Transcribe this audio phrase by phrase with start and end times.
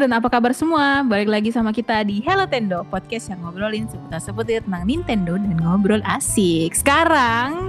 [0.00, 1.04] Dan apa kabar semua?
[1.04, 6.00] Balik lagi sama kita di Hello Tendo, podcast yang ngobrolin seputar-seputar tentang Nintendo dan ngobrol
[6.08, 6.72] asik.
[6.72, 7.68] Sekarang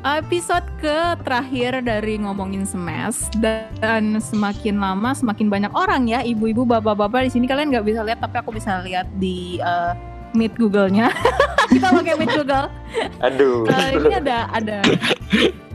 [0.00, 7.28] episode ke terakhir dari ngomongin Smash dan semakin lama semakin banyak orang ya, ibu-ibu, bapak-bapak
[7.28, 9.92] di sini kalian nggak bisa lihat tapi aku bisa lihat di uh,
[10.32, 11.12] Meet Google-nya.
[11.76, 12.72] kita pakai Meet Google.
[13.20, 13.68] Aduh.
[13.68, 14.80] Uh, ini ada ada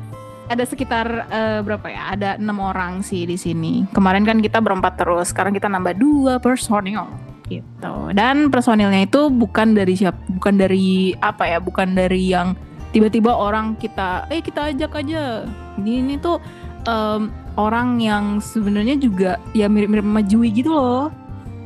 [0.46, 2.02] ada sekitar uh, berapa ya?
[2.14, 3.86] Ada enam orang sih di sini.
[3.92, 7.10] Kemarin kan kita berempat terus, sekarang kita nambah dua personil
[7.46, 7.96] gitu.
[8.14, 11.58] Dan personilnya itu bukan dari siapa, bukan dari apa ya?
[11.62, 12.58] Bukan dari yang
[12.94, 15.46] tiba-tiba orang kita, eh kita ajak aja.
[15.78, 16.42] Ini, ini tuh
[16.90, 21.10] um, orang yang sebenarnya juga ya mirip-mirip sama Jui gitu loh.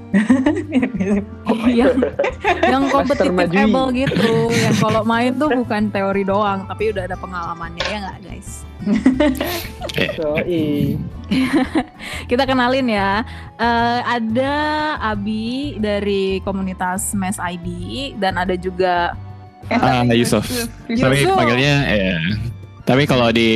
[1.69, 2.01] yang
[2.65, 7.85] yang kompetitif able gitu yang kalau main tuh bukan teori doang tapi udah ada pengalamannya
[7.85, 8.65] ya nggak guys
[12.31, 13.27] kita kenalin ya
[13.59, 14.53] uh, ada
[15.03, 17.67] Abi dari komunitas Smash ID
[18.17, 19.13] dan ada juga
[19.69, 20.47] ah uh, Yusuf
[20.87, 22.17] tapi panggilnya ya
[22.87, 23.51] tapi kalau di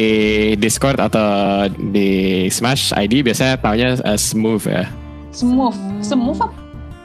[0.59, 4.85] Discord atau di Smash ID biasanya tahunya uh, Smooth ya
[5.33, 6.05] Smooth.
[6.05, 6.63] Smooth apa?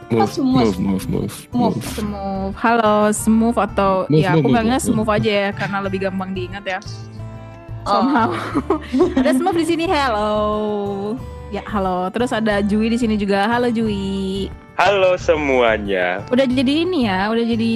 [0.09, 0.57] Move, smooth.
[0.57, 2.53] move, move, move, move, smooth.
[2.57, 6.31] Halo, smooth atau move, ya aku move, bilangnya move, smooth aja ya karena lebih gampang
[6.33, 6.81] diingat ya.
[7.87, 8.31] Somehow.
[8.33, 8.81] Oh.
[9.21, 9.85] ada smooth di sini.
[9.87, 10.33] Hello.
[11.49, 12.09] Ya, halo.
[12.13, 13.47] Terus ada Jui di sini juga.
[13.47, 14.49] Halo Jui.
[14.79, 16.23] Halo semuanya.
[16.31, 17.75] Udah jadi ini ya, udah jadi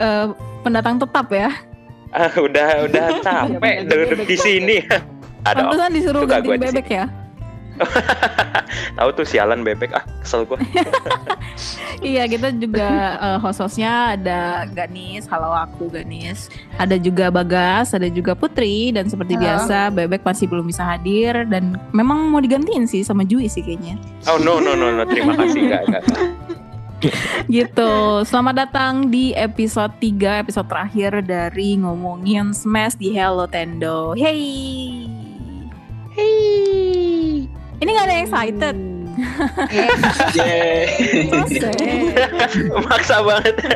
[0.00, 0.26] uh,
[0.64, 1.52] pendatang tetap ya.
[2.08, 4.76] Ah, udah udah capek duduk di sini.
[5.48, 7.04] Ada Pantesan disuruh ganti bebek ya.
[8.98, 10.58] Tahu tuh sialan bebek ah kesel gue.
[12.14, 16.52] iya kita juga uh, host-hostnya ada Ganis, halo aku Ganis.
[16.76, 19.42] Ada juga Bagas, ada juga Putri dan seperti halo.
[19.44, 23.96] biasa bebek masih belum bisa hadir dan memang mau digantiin sih sama Jui sih kayaknya.
[24.28, 26.04] Oh no no no no terima kasih enggak enggak.
[27.56, 28.22] gitu.
[28.26, 34.14] Selamat datang di episode 3, episode terakhir dari ngomongin Smash di Hello Tendo.
[34.14, 35.06] Hey.
[36.12, 36.91] Hey.
[37.82, 38.76] Ini gak ada yang excited.
[42.86, 43.54] Maksa banget.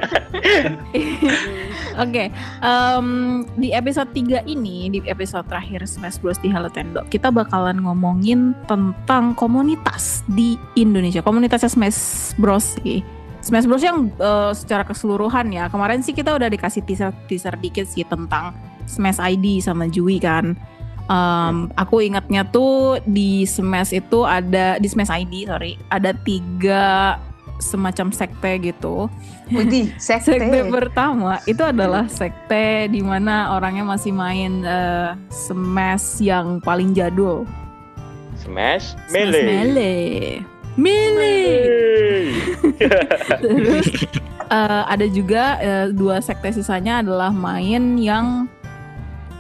[1.97, 2.29] Oke, okay,
[2.63, 7.83] um, di episode 3 ini, di episode terakhir Smash Bros di Hello Tendo, kita bakalan
[7.83, 11.19] ngomongin tentang komunitas di Indonesia.
[11.25, 13.03] Komunitasnya Smash Bros sih.
[13.43, 15.67] Smash Bros yang uh, secara keseluruhan ya.
[15.67, 18.55] Kemarin sih kita udah dikasih teaser-teaser dikit sih tentang
[18.87, 20.55] Smash ID sama Jui kan.
[21.07, 27.15] Um, aku ingatnya tuh di Smash itu ada di Smash ID sorry ada tiga
[27.59, 29.09] semacam sekte gitu.
[29.49, 30.37] Widih, sekte.
[30.37, 37.49] sekte pertama itu adalah sekte di mana orangnya masih main uh, Smash yang paling jadul.
[38.37, 39.33] Smash Melee.
[39.33, 40.25] Smash Melee.
[40.77, 42.37] Melee.
[43.41, 43.87] Terus
[44.53, 48.45] uh, ada juga uh, dua sekte sisanya adalah main yang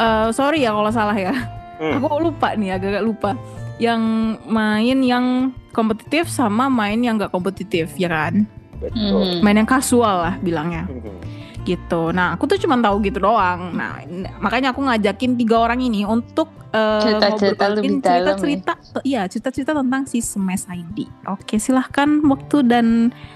[0.00, 1.34] uh, sorry ya kalau salah ya.
[1.76, 2.00] Hmm.
[2.00, 3.30] Aku lupa nih, agak-agak lupa.
[3.76, 4.02] Yang
[4.48, 5.26] main yang
[5.76, 8.48] kompetitif sama main yang gak kompetitif, ya kan?
[8.80, 9.44] Betul.
[9.44, 10.88] Main yang kasual lah bilangnya.
[10.88, 11.20] Hmm.
[11.66, 12.02] Gitu.
[12.14, 13.74] Nah, aku tuh cuma tahu gitu doang.
[13.76, 14.00] Nah,
[14.40, 18.38] makanya aku ngajakin tiga orang ini untuk uh, cerita-cerita lebih dalam.
[18.38, 21.10] Cerita-cerita, iya, cerita-cerita tentang si Smash ID.
[21.26, 22.86] Oke, silahkan waktu dan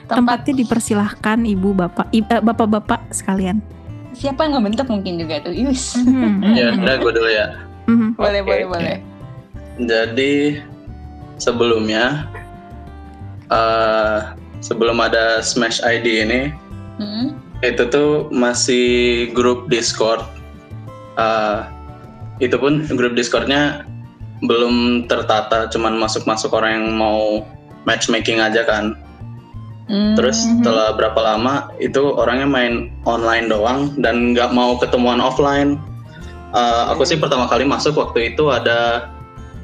[0.06, 0.47] Tempat.
[0.47, 3.59] tempatnya dipersilahkan ibu bapak, ibu, uh, bapak-bapak sekalian.
[4.10, 5.94] Siapa yang ngebentuk mungkin juga tuh, Yus.
[5.94, 6.43] Hmm.
[6.59, 7.47] ya, udah gue dulu ya.
[7.91, 8.10] Mm-hmm.
[8.19, 8.97] Boleh, okay, boleh, boleh.
[9.81, 10.34] Jadi
[11.38, 12.28] sebelumnya,
[13.50, 16.41] uh, sebelum ada Smash ID ini,
[17.00, 17.26] mm-hmm.
[17.66, 20.22] itu tuh masih grup Discord.
[21.19, 21.66] Uh,
[22.41, 23.84] itu pun grup Discordnya
[24.41, 27.45] belum tertata, cuman masuk-masuk orang yang mau
[27.84, 28.97] matchmaking aja kan.
[29.91, 30.15] Mm-hmm.
[30.15, 35.83] Terus setelah berapa lama itu orangnya main online doang dan nggak mau ketemuan offline
[36.54, 39.10] uh, aku sih pertama kali masuk waktu itu ada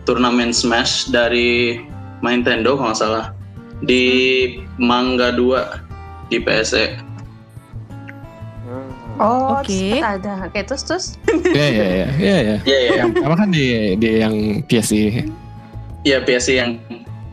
[0.06, 1.82] turnamen Smash dari
[2.22, 3.26] Nintendo kalau nggak salah
[3.84, 4.04] di
[4.80, 7.06] Mangga 2 di PSE.
[9.16, 10.04] Oh, okay.
[10.04, 10.44] ada.
[10.44, 11.06] Oke, terus terus.
[11.56, 12.56] Iya, iya, iya, iya, iya.
[12.68, 14.36] Iya, Yang pertama kan di di yang
[14.68, 15.24] PSI.
[16.04, 16.70] Iya, PSI yang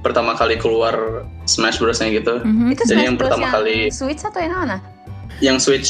[0.03, 2.43] pertama kali keluar Smash Bros nya gitu.
[2.43, 2.73] Mm-hmm.
[2.75, 4.77] Itu Jadi Smash yang Bros pertama yang kali Switch atau yang mana?
[5.39, 5.89] Yang Switch.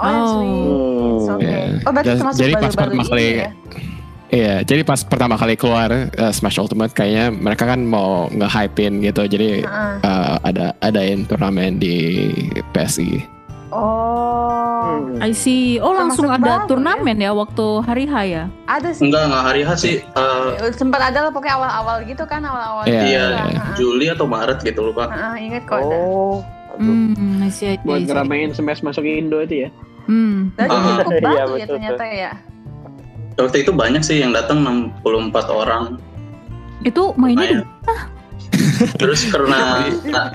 [0.00, 1.28] Oh, yang Switch.
[1.28, 1.38] Oke.
[1.38, 1.52] Okay.
[1.52, 1.86] Yeah.
[1.86, 3.50] Oh, berarti termasuk Jadi pas baru-baru pertama ini kali ya?
[4.28, 9.24] Iya, jadi pas pertama kali keluar uh, Smash Ultimate kayaknya mereka kan mau nge-hypein gitu.
[9.24, 10.04] Jadi Uh-uh.
[10.04, 12.28] uh, ada adain turnamen di
[12.76, 13.37] PSI.
[13.68, 15.04] Oh.
[15.04, 15.20] Hmm.
[15.20, 15.76] I see.
[15.76, 17.36] Oh langsung ada baru, turnamen ya?
[17.36, 18.44] waktu hari H ya?
[18.64, 19.04] Ada sih.
[19.08, 19.96] Enggak, enggak hari H sih.
[20.16, 22.88] Uh, Sempat ada lah pokoknya awal-awal gitu kan awal-awal.
[22.88, 23.60] Iya, iya, iya.
[23.76, 25.12] Juli atau Maret gitu lupa.
[25.12, 25.96] Heeh, ingat kok ada.
[26.00, 26.40] Oh.
[26.72, 26.94] aduh.
[27.12, 29.70] Hmm, I see, I see, Buat ngeramein smash masuk Indo itu ya.
[30.08, 30.48] Hmm.
[30.56, 31.02] Dan Ah.
[31.04, 32.30] cukup Iya, baru ya betul, ternyata ya.
[33.38, 36.00] Waktu itu banyak sih yang datang 64 orang.
[36.82, 37.56] Itu mainnya di.
[38.98, 40.30] Terus karena nah,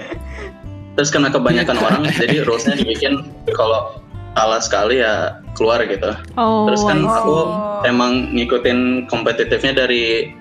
[0.95, 4.03] terus karena kebanyakan orang jadi rulesnya dibikin kalau
[4.33, 6.11] kalah sekali ya keluar gitu.
[6.37, 7.37] Oh, Terus kan aku
[7.85, 10.33] emang ngikutin kompetitifnya dari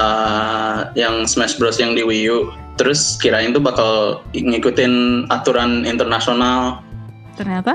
[0.00, 2.38] uh, yang Smash Bros yang di Wii U.
[2.80, 6.80] Terus kirain tuh bakal ngikutin aturan internasional.
[7.36, 7.74] Ternyata?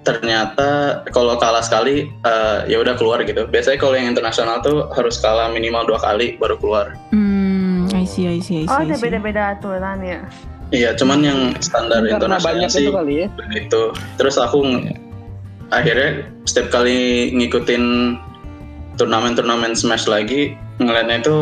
[0.00, 3.44] Ternyata kalau kalah sekali uh, ya udah keluar gitu.
[3.44, 6.96] Biasanya kalau yang internasional tuh harus kalah minimal dua kali baru keluar.
[7.12, 8.72] Hmm, I see, I see, I see.
[8.72, 9.04] Oh, I ada see.
[9.04, 10.24] beda-beda aturan ya.
[10.70, 13.26] Iya, cuman yang standar Karena internasional banyak sih itu kali ya.
[13.32, 13.82] begitu.
[14.14, 14.94] Terus aku ng-
[15.68, 16.10] akhirnya
[16.44, 16.98] setiap kali
[17.32, 17.82] ngikutin
[18.94, 21.36] turnamen-turnamen Smash lagi ngeliatnya itu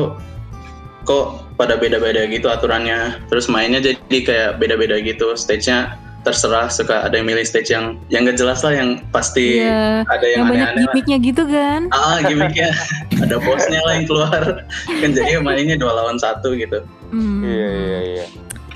[1.04, 3.20] kok pada beda-beda gitu aturannya.
[3.26, 5.32] Terus mainnya jadi kayak beda-beda gitu.
[5.34, 10.02] Stage-nya terserah suka ada yang milih stage yang yang gak jelas lah yang pasti Iya,
[10.04, 10.76] ada yang, yang aneh-aneh lah.
[10.90, 11.81] gimmicknya gitu kan?
[11.88, 12.69] Ah, gimmicknya
[13.24, 14.42] ada bosnya lah yang keluar.
[14.90, 16.82] kan jadi mainnya dua lawan satu gitu.
[17.08, 17.40] Hmm.
[17.40, 18.24] Iya iya iya.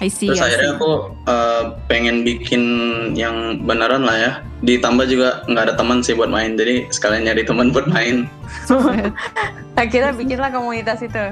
[0.02, 0.76] I see, Terus I akhirnya see.
[0.82, 0.90] aku
[1.30, 2.62] uh, pengen bikin
[3.14, 4.32] yang beneran lah ya.
[4.66, 8.26] Ditambah juga nggak ada teman sih buat main, jadi sekalian nyari teman buat main.
[9.78, 11.22] Akhirnya bikinlah komunitas itu.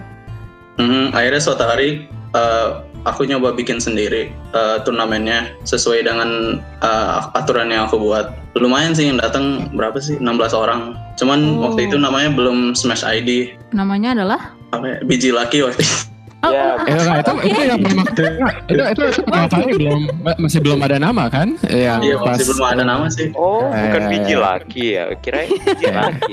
[0.78, 7.68] Mhm, akhirnya suatu hari uh, aku nyoba bikin sendiri uh, turnamennya sesuai dengan uh, aturan
[7.68, 8.32] yang aku buat.
[8.56, 10.16] Lumayan sih yang datang berapa sih?
[10.18, 10.26] 16
[10.56, 10.96] orang.
[11.20, 11.70] Cuman Oh.
[11.70, 13.54] waktu itu namanya belum Smash ID.
[13.70, 14.40] Namanya adalah?
[14.72, 14.96] Apa ya?
[15.04, 16.09] Biji laki waktu itu.
[16.40, 18.24] Oh, Ya, oh, Itu, itu, itu yang pertama itu,
[18.72, 20.00] itu, itu pertama kali belum
[20.40, 21.48] masih belum ada nama kan?
[21.68, 23.28] Yang Iya, masih belum ada nama sih.
[23.36, 24.08] Oh, bukan Eh.
[24.08, 25.04] biji laki ya.
[25.20, 26.32] Kirain biji laki.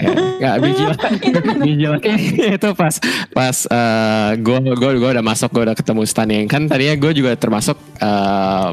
[0.00, 1.28] Enggak biji laki.
[1.60, 2.10] biji laki
[2.56, 2.94] itu pas
[3.30, 7.36] pas eh, gue gue gue udah masuk gue udah ketemu stunning kan tadinya gue juga
[7.36, 8.68] termasuk eh,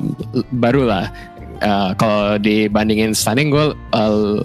[0.50, 1.07] baru lah
[1.62, 4.39] Eh, kalau dibandingin stunning gue eh,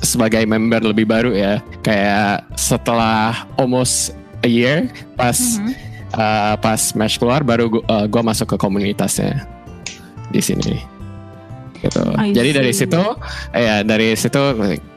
[0.00, 4.16] sebagai member lebih baru ya kayak setelah almost
[4.46, 4.86] a year
[5.18, 5.74] pas mhm.
[6.14, 9.42] eh, pas match keluar baru gue gue masuk ke komunitasnya
[10.30, 10.78] di sini.
[11.76, 12.02] Gitu.
[12.16, 13.02] I jadi dari situ
[13.52, 14.42] ya dari situ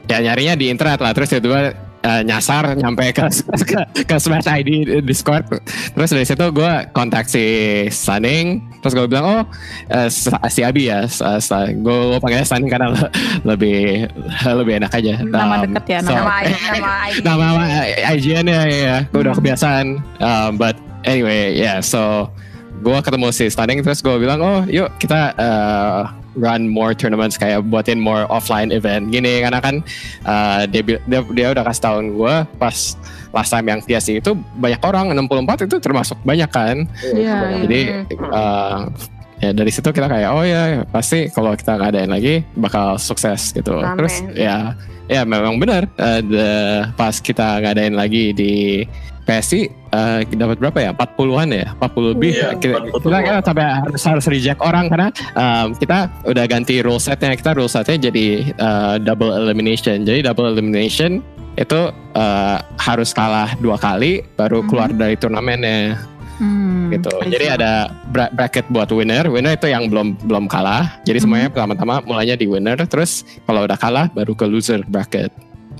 [0.08, 1.12] ya nyarinya di internet lah.
[1.12, 3.24] Terus tiba-tiba eh, nyasar nyampe ke,
[3.70, 4.70] ke ke Smash ID
[5.00, 5.44] Discord.
[5.90, 7.44] Terus dari situ gue kontak si
[7.88, 9.42] Sunning terus gue bilang oh
[9.86, 10.08] eh,
[10.48, 11.04] si Abi ya
[11.70, 13.12] gue panggilnya Sunning karena le-
[13.44, 14.08] lebih
[14.42, 15.14] lebih enak aja.
[15.20, 17.16] Nama Um, deket ya, so- Nama ID, nama ID.
[17.22, 17.64] nama
[18.10, 19.40] IGN ya ya gue udah Hmm.
[19.40, 19.86] kebiasaan.
[20.16, 22.28] Um, but anyway ya so
[22.80, 27.66] gue ketemu si Stunning terus gue bilang oh yuk kita uh, run more tournaments kayak
[27.66, 29.10] buatin more offline event.
[29.10, 29.82] Gini karena kan
[30.26, 32.76] uh, dia, dia dia udah kasih tahun gue pas
[33.30, 36.76] last time yang TSC itu banyak orang 64 itu termasuk banyak kan?
[37.02, 37.80] Iya, jadi
[38.30, 38.90] uh,
[39.40, 43.80] ya dari situ kita kayak oh ya pasti kalau kita ngadain lagi bakal sukses gitu.
[43.80, 43.96] Rame.
[43.96, 44.76] terus ya
[45.10, 48.84] ya memang benar uh, the- pas kita ngadain lagi di
[49.30, 50.90] PSI uh, dapat berapa ya?
[50.90, 51.66] 40-an ya?
[51.78, 52.32] 40 lebih.
[52.34, 52.98] Iya, kita, 40.
[52.98, 57.36] kita, kita sampai harus harus reject orang karena um, kita udah ganti rule setnya.
[57.38, 58.26] Kita rule setnya jadi
[58.58, 60.02] uh, double elimination.
[60.02, 61.22] Jadi double elimination
[61.54, 61.80] itu
[62.16, 65.98] uh, harus kalah dua kali baru keluar dari turnamennya
[66.40, 67.12] Hmm, gitu.
[67.20, 67.52] I Jadi see.
[67.52, 67.72] ada
[68.08, 69.28] bra- bracket buat winner.
[69.28, 70.98] Winner itu yang belum belum kalah.
[71.04, 71.24] Jadi Hmm.
[71.28, 72.80] semuanya pertama-tama mulainya di winner.
[72.82, 75.28] Terus kalau udah kalah baru ke loser bracket.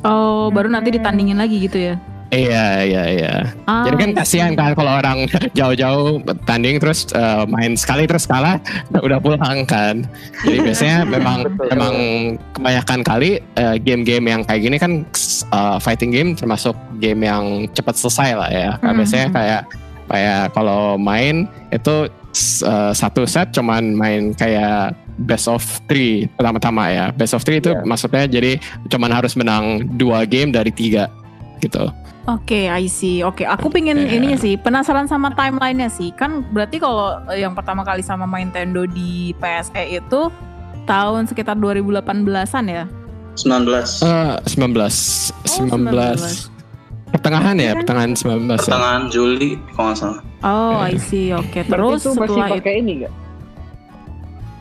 [0.00, 1.96] Oh, baru nanti ditandingin lagi gitu ya?
[2.30, 3.34] Iya iya iya.
[3.66, 5.26] Ah, Jadi kan kasihan kan kalau orang
[5.58, 8.62] jauh-jauh tanding terus eh, main sekali terus kalah
[8.96, 10.06] udah pulang kan.
[10.40, 11.66] Jadi biasanya memang Betul.
[11.74, 11.94] memang
[12.54, 14.92] kebanyakan kali eh, game-game yang kayak gini kan
[15.50, 18.70] eh, fighting game termasuk game yang cepat selesai lah ya.
[18.78, 19.00] Karena Mhm.
[19.02, 19.62] biasanya kayak
[20.10, 22.10] kayak kalau main itu
[22.62, 27.06] eh, satu set cuman main kayak best of three pertama-tama ya.
[27.12, 27.84] Best of three itu Iya.
[27.84, 31.06] maksudnya jadi cuman harus menang dua game dari tiga
[31.60, 31.88] gitu.
[32.28, 33.24] Oke, I see.
[33.24, 34.16] Oke, aku pengen Iya.
[34.16, 36.12] ininya sih, penasaran sama timelinenya sih.
[36.14, 40.20] Kan berarti kalau yang pertama kali sama Nintendo di PSE itu
[40.84, 42.84] tahun sekitar 2018-an ya?
[43.34, 46.50] 19 Eh, 19 19
[47.10, 48.56] pertengahan ya, pertengahan 19 ya.
[48.56, 50.20] pertengahan Juli kalau nggak salah.
[50.40, 51.30] Oh, I see.
[51.30, 53.14] Oke, Berarti terus itu masih setelah itu pakai ini gak?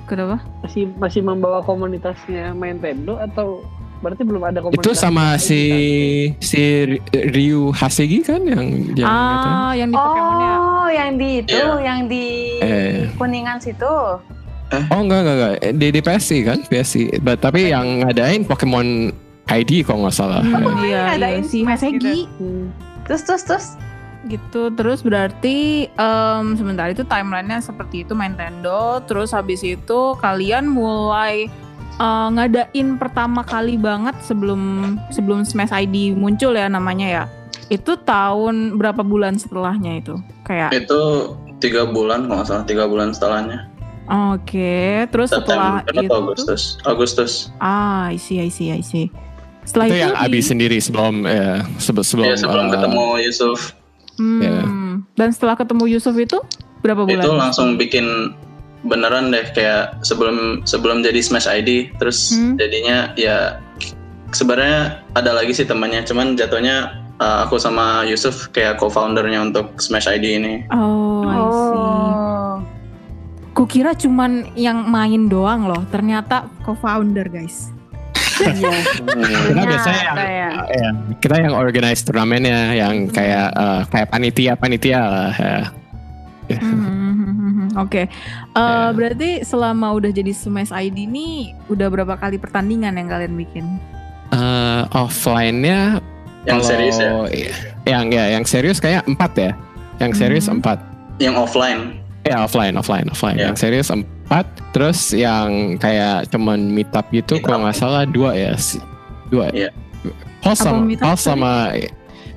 [0.05, 0.37] kenapa?
[0.59, 3.61] Masih masih membawa komunitasnya Nintendo atau
[3.99, 4.81] berarti belum ada komunitas?
[4.81, 6.41] Itu sama lain si kan?
[6.41, 6.61] si
[7.29, 8.65] Ryu Hasegi kan yang
[8.95, 9.47] yang itu.
[9.47, 10.53] ah, yang di Pokemon ya?
[10.57, 11.77] Oh, yang di itu, Iya.
[11.79, 12.25] yang di
[12.59, 13.05] Eh.
[13.15, 13.93] Kuningan situ.
[14.89, 17.03] Oh enggak enggak enggak di, di PSI kan PSI.
[17.19, 19.13] But, tapi yang ngadain Pokemon
[19.51, 20.41] ID kalau nggak salah.
[20.41, 22.69] Oh, iya, ngadain iya, si Smash Hasegi Hmm.
[23.03, 23.67] Terus terus terus.
[24.27, 31.47] gitu terus berarti em, sementara itu timelinenya seperti itu Nintendo terus habis itu kalian mulai
[31.95, 34.59] eh, ngadain pertama kali banget sebelum
[35.09, 37.23] sebelum Smash ID muncul ya namanya ya
[37.71, 43.15] itu tahun berapa bulan setelahnya itu kayak Itu tiga bulan kalau nggak salah tiga bulan
[43.15, 43.71] setelahnya.
[44.09, 44.75] oke
[45.09, 46.61] terus setelah September itu atau Agustus.
[46.83, 47.31] Agustus.
[47.63, 49.07] ah I see I see I see
[49.69, 53.05] setelah itu itu, yang di- Abi sendiri sebelum ya, sebe- sebelum ya sebelum eh, ketemu
[53.21, 53.59] Yusuf
[54.17, 54.59] Hmm, ya.
[55.15, 56.41] dan setelah ketemu Yusuf itu
[56.79, 58.33] berapa bulan itu langsung bikin
[58.81, 62.55] beneran deh kayak sebelum sebelum jadi Smash ID terus Hmm.
[62.55, 63.59] jadinya ya
[64.29, 70.07] sebenarnya ada lagi sih temannya cuman jatuhnya uh, aku sama Yusuf kayak co-foundernya untuk Smash
[70.07, 72.55] ID ini oh I see Oh.
[73.51, 77.75] Kukira cuman yang main doang loh, ternyata co-founder guys.
[78.39, 78.79] Iya.
[79.49, 80.49] kita biasanya yang, ya.
[80.71, 85.59] ya, kita yang organize turnamennya yang kayak eh, kayak panitia panitia lah ya.
[86.49, 88.09] Hmm, Oke,
[88.49, 88.89] Eh, Ya.
[88.89, 91.27] berarti selama udah jadi Smash ID ini
[91.67, 93.65] udah berapa kali pertandingan yang kalian bikin?
[94.29, 96.01] Eh, offline-nya
[96.43, 97.11] yang kalau serius ya
[97.85, 99.51] yang ya yang serius kayak empat ya
[99.99, 100.57] yang serius Hmm.
[100.57, 100.79] empat
[101.19, 103.51] yang offline ya offline offline offline Ya.
[103.51, 104.07] yang serius empat
[104.69, 108.53] terus yang kayak cuman meet up gitu Meet kalau nggak salah dua ya
[109.27, 109.69] dua Iya.
[110.39, 111.51] Pulse Apa sama meet up Pulse sama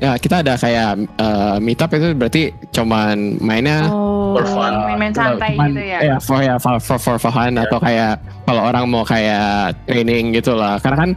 [0.00, 4.72] ya kita ada kayak eh, meet up itu berarti cuman mainnya Oh, For fun.
[4.88, 5.99] Main-main santai cuman- gitu ya.
[6.00, 10.56] ya for ya for for, for fun atau kayak kalau orang mau kayak training gitu
[10.56, 11.11] lah karena kan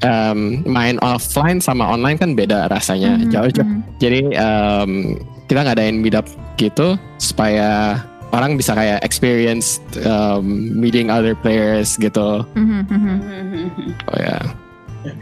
[0.00, 3.80] em, main offline sama online kan beda rasanya Mhm, jauh jauh mhm.
[4.00, 4.90] jadi em,
[5.44, 6.24] kita ngadain meet up
[6.56, 8.00] gitu supaya
[8.34, 10.42] orang bisa kayak experience em,
[10.74, 13.64] meeting other players gitu Mhm, mhm.
[14.10, 14.36] oh ya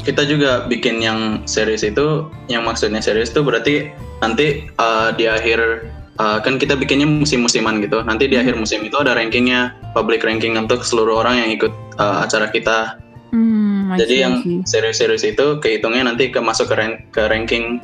[0.02, 3.90] kita juga bikin yang serius itu yang maksudnya serius itu berarti
[4.22, 8.46] nanti uh, di akhir uh, kan kita bikinnya musim-musiman gitu nanti di Hmm.
[8.46, 12.96] akhir musim itu ada rankingnya public ranking untuk seluruh orang yang ikut uh, acara kita
[13.32, 14.60] Hmm, jadi yang see.
[14.62, 17.80] serius-serius itu kehitungnya nanti ke masuk ke, rank- ke ranking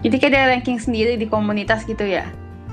[0.00, 2.28] Jadi kayak ada ranking sendiri di komunitas gitu ya.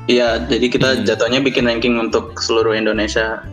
[0.07, 1.03] Iya jadi kita Hmm.
[1.03, 3.43] jatuhnya bikin ranking untuk seluruh Indonesia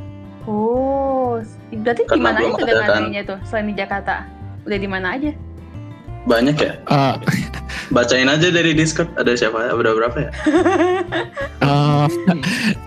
[0.44, 1.40] Oh,
[1.72, 3.02] berarti di mana aja tuh kan.
[3.24, 4.28] tuh selain di Jakarta?
[4.62, 5.32] Udah di mana aja?
[6.24, 7.14] banyak ya Eh,
[7.94, 10.30] bacain aja dari Discord ada siapa ada berapa ya
[11.60, 12.06] eh,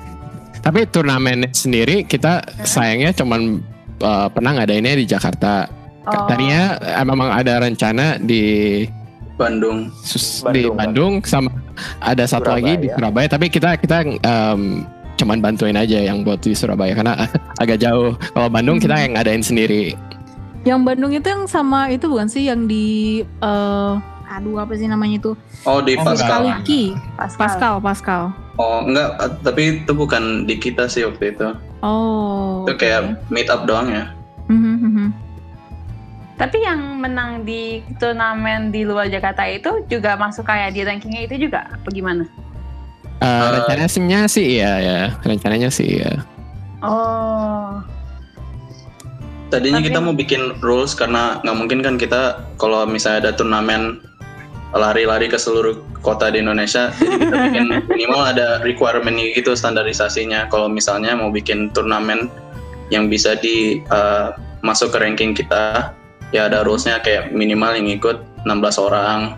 [0.65, 3.61] tapi turnamen sendiri kita sayangnya cuman
[3.99, 5.69] eh, pernah ngadainnya di Jakarta
[6.07, 6.23] Oh.
[6.23, 8.79] tadinya memang ada rencana di
[9.37, 11.53] Bandung sus- Bandung, di Bandung sama
[11.99, 14.81] ada satu lagi di Surabaya tapi kita kita em,
[15.15, 17.13] cuman bantuin aja yang buat di Surabaya karena
[17.61, 19.93] agak jauh kalau Bandung kita yang ngadain sendiri
[20.63, 22.85] Yang Bandung itu yang sama itu bukan sih yang di
[23.23, 23.93] eh
[24.27, 25.31] aduh apa sih namanya itu?
[25.63, 26.11] oh di Pascal
[26.43, 26.59] enggak.
[26.59, 26.83] Kaliki.
[27.15, 27.39] Pascal.
[27.39, 28.21] Pascal, Pascal.
[28.57, 31.47] oh enggak tapi itu bukan di kita sih waktu itu
[31.79, 32.65] Oh.
[32.65, 32.81] itu oke.
[32.81, 34.11] kayak meet up doang ya
[34.47, 35.07] Mhm, mhm.
[36.37, 41.49] Tapi yang menang di turnamen di luar Jakarta itu juga masuk kayak di rankingnya itu
[41.49, 42.29] juga apa gimana?
[43.17, 46.13] Eh, Eh, rencananya sih iya ya rencananya sih ya
[46.85, 47.81] Oh.
[49.49, 53.97] Tadinya Tapi- kita mau bikin rules karena nggak mungkin kan kita kalau misalnya ada turnamen
[54.75, 60.51] lari-lari ke seluruh kota di Indonesia, jadi kita bikin minimal ada requirement gitu standarisasinya.
[60.51, 62.27] Kalau misalnya mau bikin turnamen
[62.91, 64.27] yang bisa di eh,
[64.61, 65.95] masuk ke ranking kita,
[66.35, 69.35] ya ada rulesnya kayak minimal yang ikut 16 orang,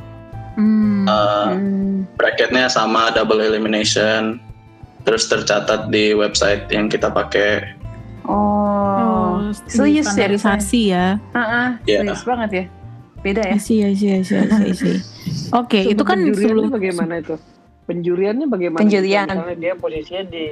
[0.60, 1.08] Hmm.
[1.08, 2.04] Eh, Hmm.
[2.20, 4.44] bracketnya sama double elimination,
[5.08, 7.80] terus tercatat di website yang kita pakai.
[8.28, 8.60] Oh.
[9.00, 10.12] Oh, serius ya?
[10.12, 11.06] standarisasi ya.
[11.32, 12.00] Heeh, Iya.
[12.04, 12.66] serius banget ya.
[13.24, 13.56] Beda ya.
[13.56, 15.00] I see, I see.
[15.60, 17.40] Oke, itu kan sebelum bagaimana itu?
[17.88, 18.80] Penjuriannya bagaimana?
[18.84, 19.28] Penjurian.
[19.32, 20.46] Misalnya dia posisinya di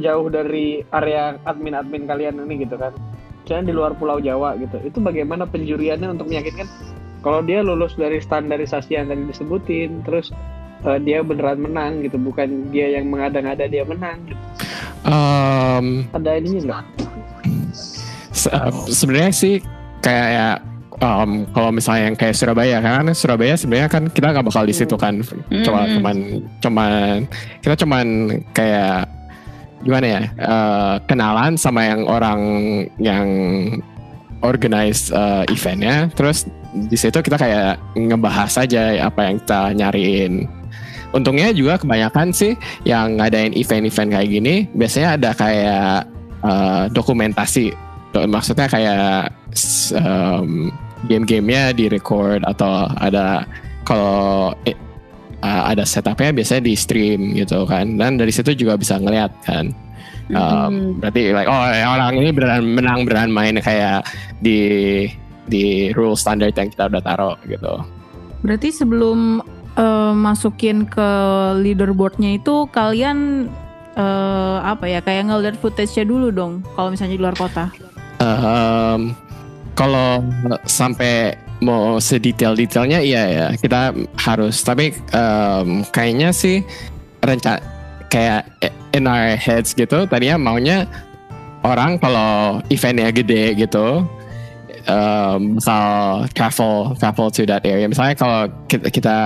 [0.00, 2.92] jauh dari area admin-admin kalian ini gitu kan.
[3.50, 4.78] Misalnya di luar Pulau Jawa gitu.
[4.86, 6.70] Itu bagaimana penjuriannya untuk meyakinkan
[7.18, 10.30] kalau dia lulus dari standarisasi yang tadi disebutin, terus
[10.86, 14.22] eh, dia beneran menang gitu, bukan dia yang mengada-ngada dia menang.
[14.22, 14.38] Gitu.
[15.02, 16.84] Em, Ada ininya nggak?
[18.30, 19.58] se- eh, sebenarnya sih
[19.98, 20.62] kayak
[21.02, 24.94] em, kalau misalnya yang kayak Surabaya karena Surabaya sebenarnya kan kita nggak bakal di situ
[24.94, 25.26] kan
[25.66, 25.94] cuma Mm-mm.
[25.98, 26.16] cuman
[26.62, 26.92] cuman
[27.66, 28.06] kita cuman
[28.54, 29.10] kayak
[29.84, 30.22] gimana ya?
[30.36, 32.40] Eh, kenalan sama yang orang
[33.00, 33.26] yang
[34.40, 36.08] organize eh, eventnya.
[36.12, 40.46] Terus di situ kita kayak ngebahas aja apa yang kita nyariin.
[41.10, 42.54] Untungnya juga kebanyakan sih
[42.86, 46.06] yang ngadain event-event kayak gini biasanya ada kayak
[46.46, 47.74] uh, dokumentasi.
[48.14, 49.34] Maksudnya kayak
[49.98, 50.70] um,
[51.10, 53.42] game-gamenya direcord atau ada
[53.82, 54.54] kalau
[55.42, 57.96] uh, ada setupnya biasanya di stream gitu kan.
[58.00, 59.72] Dan dari situ juga bisa ngeliat kan.
[60.30, 61.02] Um, hmm.
[61.02, 64.06] berarti like oh ya orang ini beneran menang beneran main kayak
[64.38, 65.10] di
[65.50, 67.82] di rule standard yang kita udah taruh gitu.
[68.46, 69.42] Berarti sebelum
[69.74, 71.10] uh, masukin ke
[71.58, 73.50] leaderboardnya itu kalian
[73.98, 77.74] uh, apa ya kayak ngeliat footage-nya dulu dong kalau misalnya di luar kota?
[78.22, 79.18] Um,
[79.74, 80.22] kalau
[80.68, 86.64] sampai mau sedetail-detailnya iya ya kita harus tapi um, kayaknya sih
[87.20, 87.60] rencana
[88.10, 88.48] kayak
[88.96, 90.88] in our heads gitu tadinya maunya
[91.62, 94.02] orang kalau eventnya gede gitu
[94.88, 99.18] um, misal travel travel to that area misalnya kalau kita, kita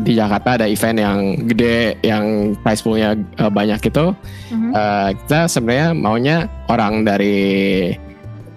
[0.00, 4.12] di Jakarta ada event yang gede yang price poolnya uh, banyak gitu
[4.52, 4.72] mm-hmm.
[4.74, 6.36] uh, kita sebenarnya maunya
[6.66, 7.92] orang dari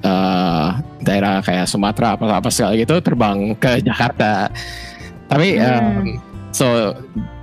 [0.03, 4.47] uh, daerah kayak Sumatera apa apa segala gitu terbang ke Jakarta.
[5.27, 5.67] Tapi hmm.
[5.67, 6.05] um,
[6.55, 6.95] so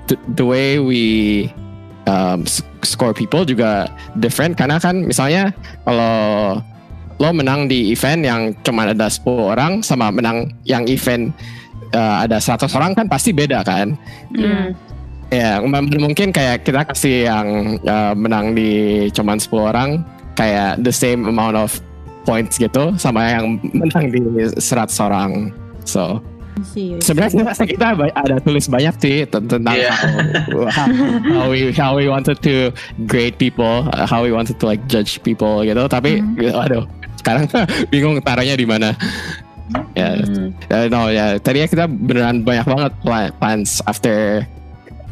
[0.09, 1.05] the, the way we
[2.09, 2.45] um,
[2.83, 3.89] score people juga
[4.19, 5.53] different karena kan misalnya
[5.85, 6.59] kalau
[7.21, 11.37] lo menang di event yang cuma ada 10 orang sama menang yang event
[11.93, 13.93] uh, ada 100 orang kan pasti beda kan.
[14.33, 14.73] Hmm.
[15.31, 20.03] Ya, mungkin kayak kita kasih yang uh, menang di cuma 10 orang
[20.35, 21.71] kayak the same amount of
[22.25, 24.21] points gitu sama yang menang di
[24.59, 24.61] 100
[25.07, 25.53] orang.
[25.85, 26.21] So
[27.01, 29.97] sebenarnya kita ada tulis banyak sih tentang yeah.
[30.69, 30.89] how,
[31.25, 32.69] how, we how we wanted to
[33.09, 35.81] grade people, how we wanted to like judge people gitu.
[35.89, 36.53] Tapi mm.
[36.53, 36.85] aduh
[37.21, 37.49] sekarang
[37.93, 38.93] bingung taruhnya di mana.
[39.95, 40.87] Ya, yeah.
[40.87, 40.89] mm.
[40.91, 41.15] no ya.
[41.15, 41.31] Yeah.
[41.41, 42.93] Tadinya kita beneran banyak banget
[43.39, 44.45] plans after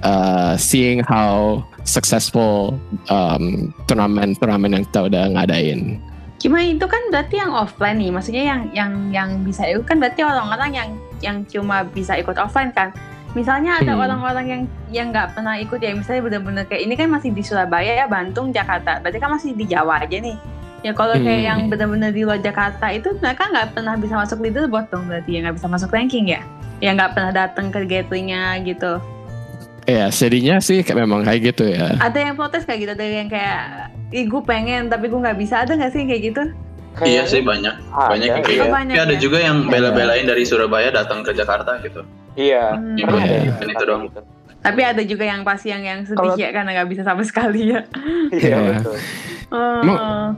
[0.02, 2.76] uh, seeing how successful
[3.08, 6.02] um, turnamen turnamen yang kita udah ngadain.
[6.38, 10.22] Cuma itu kan berarti yang offline nih, maksudnya yang yang yang bisa ikut kan berarti
[10.22, 12.94] orang-orang yang yang cuma bisa ikut offline kan.
[13.34, 14.04] Misalnya ada hmm.
[14.06, 18.06] orang-orang yang yang nggak pernah ikut ya, misalnya benar-benar kayak ini kan masih di Surabaya,
[18.06, 20.38] Bandung, Jakarta, berarti kan masih di Jawa aja nih.
[20.86, 21.48] Ya kalau kayak hmm.
[21.50, 25.38] yang benar-benar di luar Jakarta itu mereka nggak pernah bisa masuk leaderboard dong berarti ya
[25.42, 26.40] nggak bisa masuk ranking ya?
[26.78, 29.02] Ya nggak pernah datang ke gateway-nya gitu.
[29.90, 31.98] Ya sedihnya sih kayak memang kayak gitu ya.
[31.98, 35.64] Ada yang protes kayak gitu, ada yang kayak, ih gue pengen tapi gue nggak bisa,
[35.64, 36.42] ada nggak sih kayak gitu?
[36.98, 38.74] Kayak iya sih banyak, ah, banyak yang kayak gitu.
[38.74, 39.20] Banyak, tapi ada ya?
[39.22, 42.02] juga yang bela-belain dari Surabaya datang ke Jakarta gitu.
[42.34, 42.74] Iya.
[42.74, 42.98] Hmm.
[42.98, 44.10] Ya, ya, itu dong.
[44.10, 44.20] Gitu.
[44.58, 46.42] Tapi ada juga yang pasti yang yang sedih Kalo...
[46.42, 47.86] ya karena nggak bisa sama sekali ya.
[48.34, 48.62] Iya yeah.
[48.82, 48.96] betul.
[49.48, 50.34] Uh,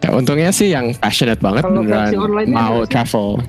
[0.00, 2.10] ya, untungnya sih yang passionate banget beneran
[2.48, 3.44] mau travel.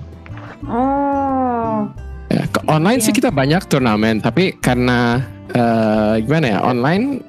[0.68, 1.88] Oh.
[2.30, 3.06] Ya, ke online yeah.
[3.08, 5.24] sih kita banyak turnamen, tapi karena
[5.56, 7.24] uh, gimana ya online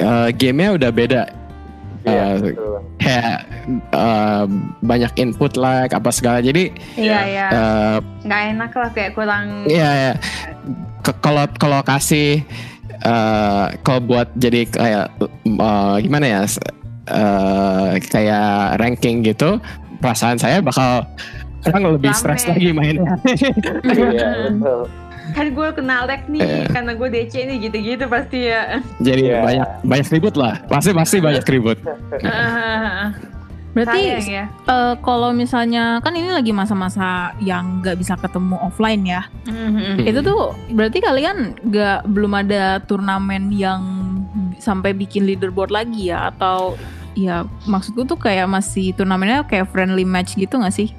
[0.00, 1.22] uh, gamenya udah beda.
[2.00, 3.38] Yeah, iya, uh, kayak
[3.92, 4.44] uh,
[4.80, 6.40] banyak input like apa segala.
[6.40, 7.46] Jadi iya iya.
[7.52, 10.12] uh, nggak enak lah kayak kurang iya iya.
[11.00, 12.40] Kalau kalau kasih
[13.04, 15.06] uh, kalau buat jadi kayak
[15.60, 16.42] uh, gimana ya
[17.12, 19.60] uh, kayak ranking gitu
[20.00, 21.04] perasaan saya bakal
[21.68, 23.20] orang lebih stres lagi mainnya.
[23.92, 24.48] iya,
[25.32, 26.66] Kan gue kenal lag nih yeah.
[26.70, 28.82] karena gue DC nih gitu-gitu pasti ya.
[28.98, 29.42] Jadi yeah.
[29.44, 30.54] banyak banyak ribut lah.
[30.66, 31.78] Pasti pasti banyak ribut.
[33.70, 34.50] Berarti ya.
[34.66, 39.22] uh, kalau misalnya kan ini lagi masa-masa yang nggak bisa ketemu offline ya.
[39.46, 40.10] Mm-hmm.
[40.10, 43.78] Itu tuh berarti kalian nggak belum ada turnamen yang
[44.58, 46.74] sampai bikin leaderboard lagi ya atau
[47.14, 50.90] ya maksudku tuh kayak masih turnamennya kayak friendly match gitu nggak sih?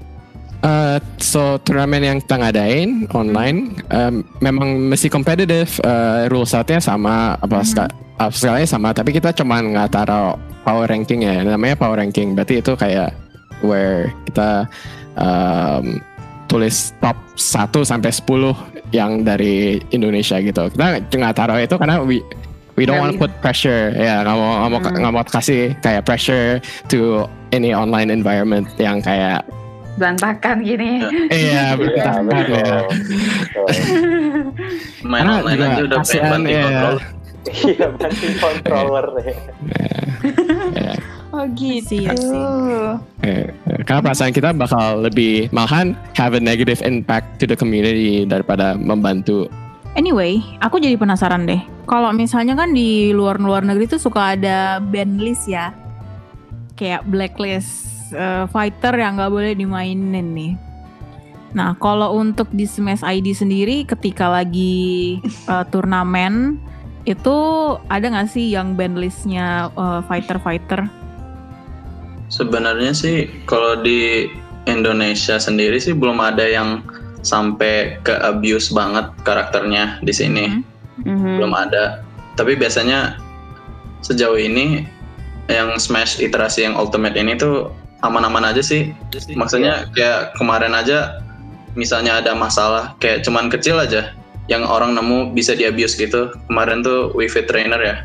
[0.62, 7.34] Uh, so turnamen yang kita ngadain online um, memang masih kompetitif, uh, rule setnya sama
[7.42, 8.30] apa mm -hmm.
[8.30, 12.38] sekali sama, tapi kita cuma nggak taruh power ranking ya, namanya power ranking.
[12.38, 13.10] Berarti itu kayak
[13.66, 14.70] where kita
[15.18, 15.98] um,
[16.46, 20.70] tulis top 1 sampai 10 yang dari Indonesia gitu.
[20.70, 22.22] Kita nggak taruh itu karena we
[22.76, 26.06] we don't want to put pressure ya nggak mau nggak mau nggak mau kasih kayak
[26.06, 29.42] pressure to any online environment yang kayak
[30.00, 31.04] berantakan gini.
[31.32, 32.76] iya, berantakan ya.
[35.04, 36.64] Main Karena online aja udah pengen banting ya.
[36.64, 37.00] controller.
[37.42, 39.36] Iya, banting controller ya.
[41.32, 41.96] Oh gitu.
[42.04, 43.56] Iya
[43.88, 49.48] Karena perasaan kita bakal lebih malahan have a negative impact to the community daripada membantu.
[49.96, 51.60] Anyway, aku jadi penasaran deh.
[51.84, 55.76] Kalau misalnya kan di luar-luar negeri tuh suka ada band list ya.
[56.80, 60.54] Kayak blacklist uh, fighter yang nggak boleh dimainin nih.
[61.52, 65.20] Nah, kalau untuk di Smash ID sendiri ketika lagi
[65.52, 66.56] uh, turnamen
[67.04, 67.38] itu
[67.92, 70.88] ada nggak sih yang band listnya uh, fighter-fighter?
[72.32, 74.32] Sebenarnya sih kalau di
[74.70, 76.86] Indonesia sendiri sih belum ada yang
[77.22, 80.46] sampai ke abuse banget karakternya di sini.
[81.04, 81.42] Mhm.
[81.42, 82.06] Belum ada.
[82.40, 83.20] Tapi biasanya
[84.06, 84.88] sejauh ini
[85.52, 88.94] yang Smash iterasi yang Ultimate ini tuh aman-aman aja sih.
[89.32, 91.22] Maksudnya kayak kemarin aja
[91.74, 94.12] misalnya ada masalah kayak cuman kecil aja
[94.46, 96.30] yang orang nemu bisa di abuse gitu.
[96.46, 97.96] Kemarin tuh Wii Fit Trainer ya.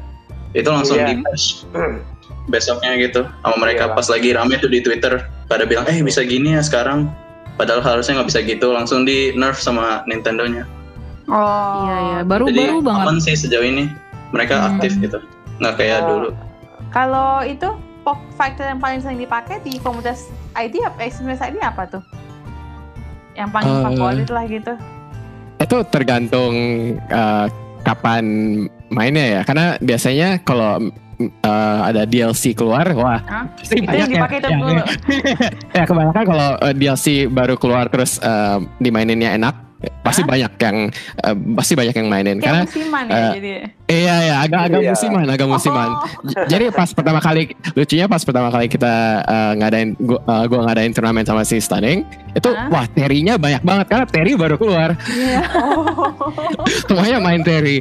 [0.53, 1.11] Itu langsung Iya.
[1.11, 1.67] di patch
[2.47, 3.97] besoknya gitu sama mereka Iyalah.
[3.97, 7.11] pas lagi rame tuh di Twitter pada bilang eh bisa gini ya sekarang
[7.57, 10.63] padahal harusnya nggak bisa gitu langsung di nerf sama Nintendo-nya
[11.27, 11.83] Oh.
[11.83, 13.03] Iya ya, baru jadi baru banget.
[13.03, 13.91] aman sih sejauh ini
[14.31, 14.67] mereka Hmm.
[14.73, 15.19] aktif gitu
[15.59, 16.09] nggak kayak Oh.
[16.09, 16.29] dulu
[16.89, 17.67] Kalau itu
[18.07, 21.11] pop factor yang paling sering dipakai di komunitas ID apa?
[21.11, 22.03] SMS ID apa tuh?
[23.35, 24.73] Yang paling Eh, favorit lah gitu.
[25.59, 26.55] Itu tergantung
[27.11, 27.51] uh,
[27.83, 28.25] kapan
[28.95, 29.41] mainnya ya.
[29.43, 30.87] Karena biasanya kalau
[31.43, 33.51] uh, ada DLC keluar, wah Hah?
[33.59, 34.59] pasti Itu banyak yang dipakai itu ya.
[34.63, 34.83] dulu.
[35.75, 39.66] ya kebanyakan kalau uh, DLC baru keluar terus uh, dimaininnya enak,
[40.01, 40.29] pasti Hah?
[40.29, 40.77] banyak yang
[41.21, 42.37] uh, pasti banyak yang mainin.
[42.39, 43.51] Karena Kayak musiman ya eh, jadi.
[43.87, 44.91] iya ya agak-agak Iya.
[44.91, 45.89] musiman, agak musiman.
[45.91, 46.03] Oh.
[46.47, 50.91] Jadi pas pertama kali lucunya pas pertama kali kita uh, ngadain gua, uh, gua ngadain
[50.91, 52.69] turnamen sama si Stunning itu Hah?
[52.69, 55.43] wah Terry-nya banyak banget karena Terry baru keluar Iya.
[56.87, 57.79] semuanya main Terry.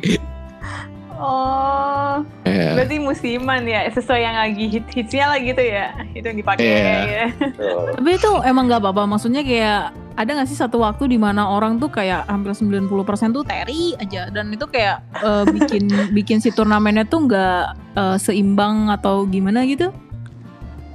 [1.16, 2.76] Oh, Iya.
[2.76, 6.64] berarti musiman ya, sesuai yang lagi hit hitsnya lah gitu ya, itu yang dipakai.
[6.64, 6.96] Iya.
[7.04, 7.26] ya.
[7.34, 7.80] Betul.
[7.96, 9.04] Tapi itu emang nggak apa-apa.
[9.08, 9.82] Maksudnya kayak
[10.16, 12.88] ada nggak sih satu waktu di mana orang tuh kayak hampir 90%
[13.32, 15.84] tuh Terry aja dan itu kayak eh, bikin
[16.18, 17.64] bikin si turnamennya tuh nggak
[17.96, 19.92] eh, seimbang atau gimana gitu?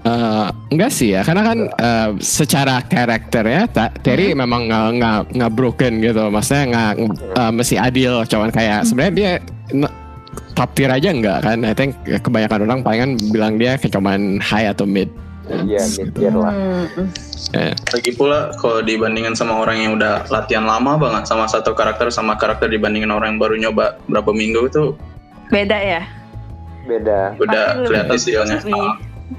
[0.00, 6.00] Eh, enggak sih ya, karena kan eh, secara karakternya Ta- Terry memang nggak nggak broken
[6.00, 6.92] gitu, maksudnya nggak
[7.36, 9.32] eh, mesti adil, cuman kayak sebenarnya dia
[10.60, 11.64] top tier aja enggak kan?
[11.64, 15.08] I think kebanyakan orang palingan bilang dia kayak cuman high atau mid.
[15.48, 16.52] Iya, mid tier lah.
[16.52, 17.72] Hmm.
[17.90, 22.36] lagi pula kalau dibandingkan sama orang yang udah latihan lama banget sama satu karakter sama
[22.36, 24.84] karakter dibandingin orang yang baru nyoba berapa minggu itu
[25.48, 26.04] Beda ya.
[26.86, 27.34] Beda.
[27.40, 28.70] udah kelihatan lebih-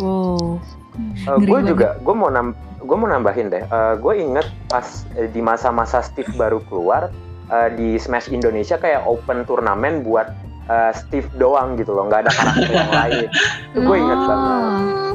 [0.02, 0.60] Wow.
[0.60, 1.70] gue Ngeri banget.
[1.72, 2.48] juga, gue mau nam,
[2.82, 3.64] gue mau nambahin deh.
[3.96, 4.84] gue inget pas
[5.16, 7.08] eh, di masa-masa Steve baru keluar
[7.48, 10.28] eh, di Smash Indonesia kayak open turnamen buat
[10.72, 13.28] eh, Steve doang gitu loh, nggak ada karakter yang lain.
[13.72, 14.56] Itu gue inget banget.
[14.56, 15.14] Hmm.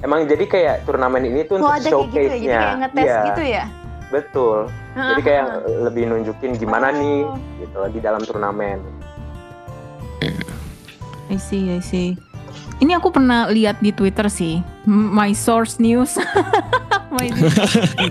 [0.00, 2.58] Emang jadi kayak turnamen ini tuh Oh, untuk ada kayak gitu ya, jadi showcase-nya.
[2.60, 3.64] kayak ngetes Iya, gitu ya.
[4.06, 4.58] betul.
[4.94, 5.44] Jadi kayak
[5.82, 6.94] lebih nunjukin gimana Oh.
[6.94, 7.18] nih
[7.58, 8.78] gitu loh di dalam turnamen.
[11.26, 12.14] I see, I see.
[12.76, 16.18] Ini aku pernah lihat di Twitter sih, my source news.
[17.14, 17.54] My news.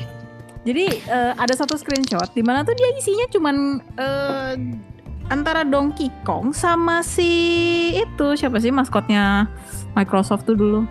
[0.68, 3.56] Jadi eh, ada satu screenshot di mana tuh dia isinya cuman
[3.94, 4.52] eh,
[5.26, 7.32] antara Donkey Kong sama si
[7.92, 9.48] itu siapa sih maskotnya
[9.94, 10.82] Microsoft tuh dulu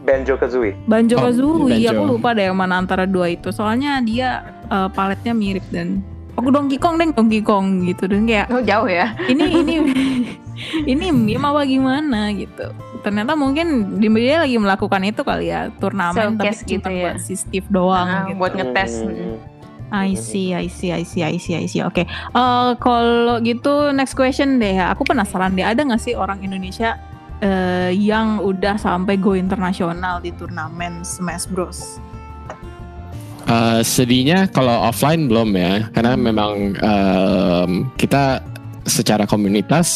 [0.00, 0.78] Banjo Kazooie.
[0.86, 1.82] Banjo Oh, Kazooie.
[1.82, 1.90] Banjo.
[1.90, 3.50] Aku lupa deh yang mana antara dua itu.
[3.50, 5.98] Soalnya dia eh, paletnya mirip dan
[6.32, 9.18] aku Donkey Kong deh Donkey Kong gitu dan kayak Oh jauh ya.
[9.26, 9.74] ini ini
[10.86, 12.70] ini meme apa gimana gitu
[13.02, 17.02] ternyata mungkin di- dia lagi melakukan itu kali ya turnamen tapi Showcase gitu ya.
[17.02, 18.38] buat si Steve doang Ah, gitu.
[18.38, 18.92] buat ngetes.
[19.00, 19.36] Hmm.
[19.86, 21.78] I see, I see, I see, I see, I see.
[21.80, 24.74] Oke, Eh, kalau gitu next question deh.
[24.90, 26.98] Aku penasaran deh, ada nggak sih orang Indonesia
[27.38, 32.02] eh, yang udah sampai go internasional di turnamen Smash Bros?
[33.46, 38.42] Eh, sedihnya kalau offline belum ya, karena memang em, kita
[38.90, 39.86] secara komunitas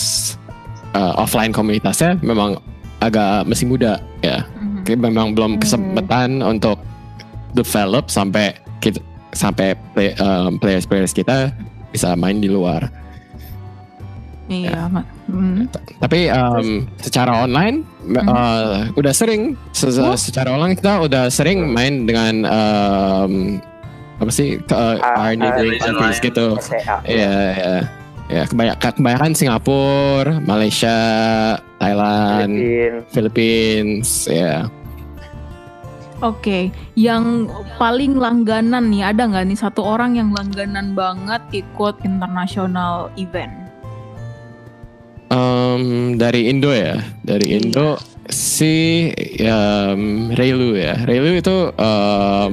[0.95, 2.63] eh, offline komunitasnya memang
[3.03, 4.47] agak masih muda ya.
[4.55, 4.87] Mhm.
[4.87, 5.63] Kayak memang belum Hmm.
[5.63, 6.79] kesempatan untuk
[7.59, 11.55] develop sampai kita sampai play, em, players-players kita
[11.89, 12.91] bisa main di luar.
[14.47, 15.07] Iya, Mak.
[15.31, 15.71] Hmm.
[16.03, 16.67] Tapi em,
[16.99, 18.27] secara online Mhm.
[18.27, 20.19] eh, udah sering Se- se- Oh.
[20.19, 23.33] secara online kita udah sering main dengan em,
[24.19, 25.81] apa sih ke, uh, Ah, ah, countries
[26.19, 26.27] lain.
[26.27, 26.47] gitu.
[26.59, 26.97] SEA.
[27.07, 27.77] Iya, iya.
[28.31, 30.99] Ya, kebanyakan, kebanyakan Singapura, Malaysia,
[31.79, 32.93] Thailand, Filipin.
[33.11, 34.71] Philippines, ya.
[36.21, 43.09] Oke, yang paling langganan nih ada nggak nih satu orang yang langganan banget ikut international
[43.17, 43.49] event?
[45.31, 45.83] Em,
[46.15, 47.57] dari Indo ya, dari Iya.
[47.57, 47.89] Indo
[48.29, 51.01] si em, Reilu ya.
[51.01, 52.53] Reilu itu em,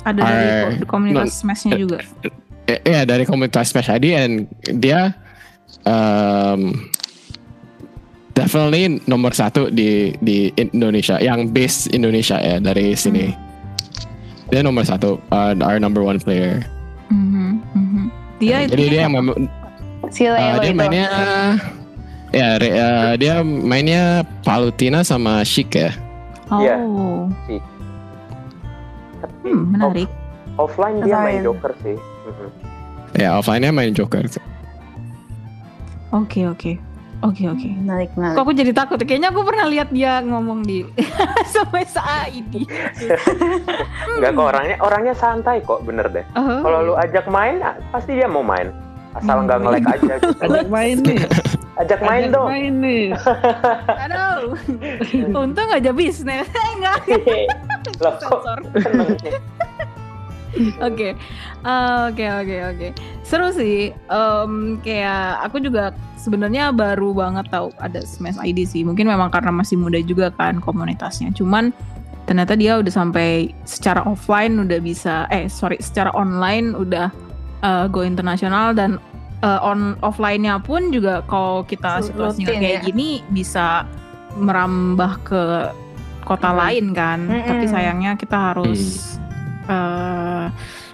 [0.00, 2.00] Ada dari Are- ko- komunitas Smash-nya juga.
[2.64, 4.34] ya dari komunitas Smash ID and
[4.78, 5.12] dia
[5.84, 6.72] em,
[8.40, 13.28] definitely nomor satu di di Indonesia, yang base Indonesia ya dari sini.
[14.48, 16.64] Dia nomor satu, uh, our number one player.
[17.06, 18.04] Mhm, mhm.
[18.40, 19.46] Dia itu Jadi dia yang mem-
[20.10, 20.74] Si Uh, dia itu.
[20.74, 21.06] mainnya
[22.30, 25.90] Ya, re- eh, dia mainnya Palutina sama Chic ya.
[26.46, 26.62] Oh.
[26.62, 26.78] Iya.
[27.44, 27.60] Sih.
[29.18, 30.06] Tapi Hmm, menarik.
[30.54, 31.42] off- offline dia main Offline.
[31.42, 31.96] Joker sih.
[31.98, 32.48] Mhm.
[33.18, 34.22] Ya, offline-nya main Joker.
[36.10, 36.78] Oke, oke.
[37.20, 37.68] Oke, oke.
[37.76, 38.36] Menarik, Kok menarik.
[38.38, 38.96] aku jadi takut?
[38.98, 40.88] Kayaknya aku pernah lihat dia ngomong di
[41.52, 41.84] sama
[42.26, 42.64] ini.
[44.10, 46.24] Enggak kok orangnya orangnya santai kok bener deh.
[46.32, 46.60] Oh.
[46.60, 48.72] Kalau lu ajak main ah, pasti dia mau main.
[49.12, 49.64] Asal nggak Hmm.
[49.68, 50.38] nge-lag aja gitu.
[50.40, 51.20] Ajak main nih.
[51.76, 52.48] Ajak main Ajak dong.
[52.48, 53.04] main nih.
[54.00, 54.40] Aduh.
[55.34, 56.46] Untung aja bisnis.
[56.72, 56.98] Enggak.
[57.98, 58.40] Loh kok?
[60.82, 61.14] Oke,
[61.60, 62.88] Eh, oke, oke, oke.
[63.20, 63.92] Seru sih.
[63.92, 68.82] Em, kayak aku juga sebenarnya baru banget tahu ada Smash ID sih.
[68.82, 71.30] Mungkin memang karena masih muda juga kan komunitasnya.
[71.30, 71.70] Cuman
[72.24, 77.12] ternyata dia udah sampai secara offline udah bisa, eh sorry, secara online udah
[77.60, 78.96] eh, go internasional dan
[79.40, 82.84] eh, on offline-nya pun juga kalau kita situasinya kayak ya.
[82.84, 83.84] gini bisa
[84.34, 85.42] merambah ke
[86.22, 86.56] kota Mhm.
[86.56, 87.18] lain kan.
[87.22, 87.44] Mm-mm.
[87.44, 89.12] Tapi sayangnya kita harus
[89.70, 90.46] eh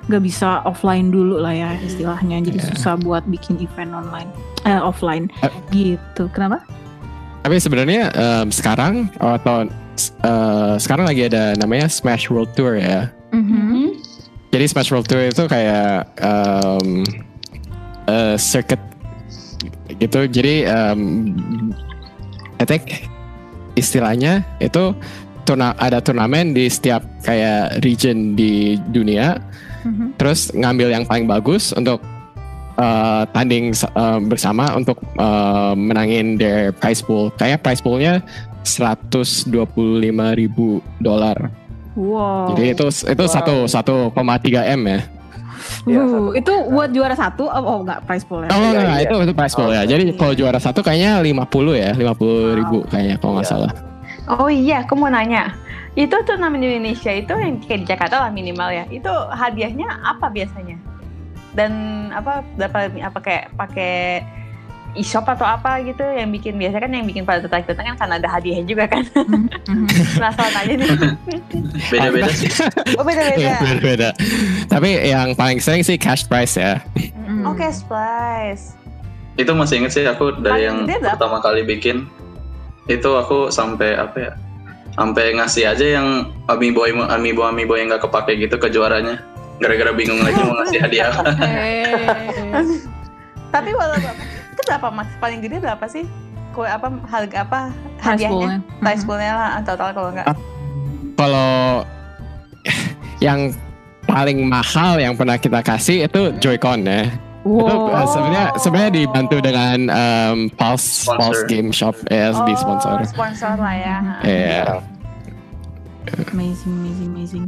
[0.06, 2.66] nggak bisa offline dulu lah ya istilahnya jadi Iya.
[2.70, 4.30] susah buat bikin event online
[4.62, 5.50] eh offline Eh.
[5.72, 6.62] gitu kenapa
[7.40, 9.70] Tapi sebenarnya em, sekarang atau
[10.22, 13.06] eh, sekarang lagi ada namanya Smash World Tour ya.
[13.30, 14.02] Mhm.
[14.50, 17.06] Jadi Smash World Tour itu kayak em,
[18.06, 18.82] eh, circuit
[19.96, 20.26] gitu.
[20.26, 21.00] Jadi em,
[22.58, 23.06] I think
[23.74, 24.90] istilahnya itu
[25.46, 29.38] turna ada turnamen di setiap kayak region di dunia.
[29.87, 30.18] Mhm.
[30.18, 32.02] Terus ngambil yang paling bagus untuk
[32.76, 37.30] eh, tanding eh, bersama untuk eh, menangin their prize pool.
[37.32, 38.20] Kayak prize poolnya
[38.66, 39.46] 125
[40.35, 41.38] ribu dolar.
[41.94, 45.00] wow Jadi itu itu satu satu koma tiga m ya.
[45.87, 48.68] Iya, Uh, satu itu buat juara satu oh, oh enggak prize pool ya Oh Iya,
[48.70, 49.02] enggak, iya.
[49.02, 49.82] itu itu prize pool Oh, ya.
[49.82, 53.54] Jadi kalau juara satu kayaknya 50 ya, 50 ribu kayaknya kalau nggak Iya.
[53.54, 53.72] salah.
[54.26, 55.54] Oh iya, aku mau nanya.
[55.94, 58.84] Itu turnamen di Indonesia itu yang kayak di Jakarta lah minimal ya.
[58.90, 60.76] Itu hadiahnya apa biasanya?
[61.56, 61.72] Dan
[62.12, 64.20] apa dapat apa kayak pakai
[64.96, 68.14] e-shop atau apa gitu yang bikin biasa kan yang bikin pada tertarik datang kan karena
[68.18, 69.04] ada hadiahnya juga kan.
[69.04, 69.86] Mhm.
[70.16, 70.88] Penasaran aja nih.
[71.92, 72.50] Beda-beda sih.
[72.96, 73.56] Oh beda-beda.
[73.60, 74.08] Beda-beda.
[74.66, 76.80] Tapi yang paling sering sih cash prize ya.
[76.96, 77.44] Mhm.
[77.46, 78.74] Oke, splice.
[79.36, 82.08] Itu masih inget sih aku dari Paling yang pertama kali bikin.
[82.87, 84.33] Itu aku sampai apa ya?
[84.96, 86.09] Sampai ngasih aja yang
[86.49, 89.20] amiibo amiibo amiibo yang nggak kepake gitu ke juaranya.
[89.61, 91.12] Gara-gara bingung lagi mau ngasih hadiah.
[91.42, 92.64] Eh.
[93.49, 94.22] Tapi walau berapa?
[94.53, 96.05] Itu berapa max paling gede berapa sih?
[96.53, 97.61] Kue apa harga apa
[98.01, 98.61] hadiahnya?
[98.81, 99.09] Price Mhm.
[99.09, 100.27] poolnya lah total kalau enggak.
[101.16, 101.85] Kalau
[103.27, 103.53] yang
[104.07, 107.11] paling mahal yang pernah kita kasih itu Joy-Con ya.
[107.46, 111.18] Wow uh, sebenarnya sebenarnya dibantu dengan um, Pulse Sponsor.
[111.22, 112.98] Pulse Game Shop ya di sponsor.
[112.98, 113.96] Oh, sponsor lah ya.
[114.26, 114.64] Iya.
[116.35, 117.46] amazing amazing amazing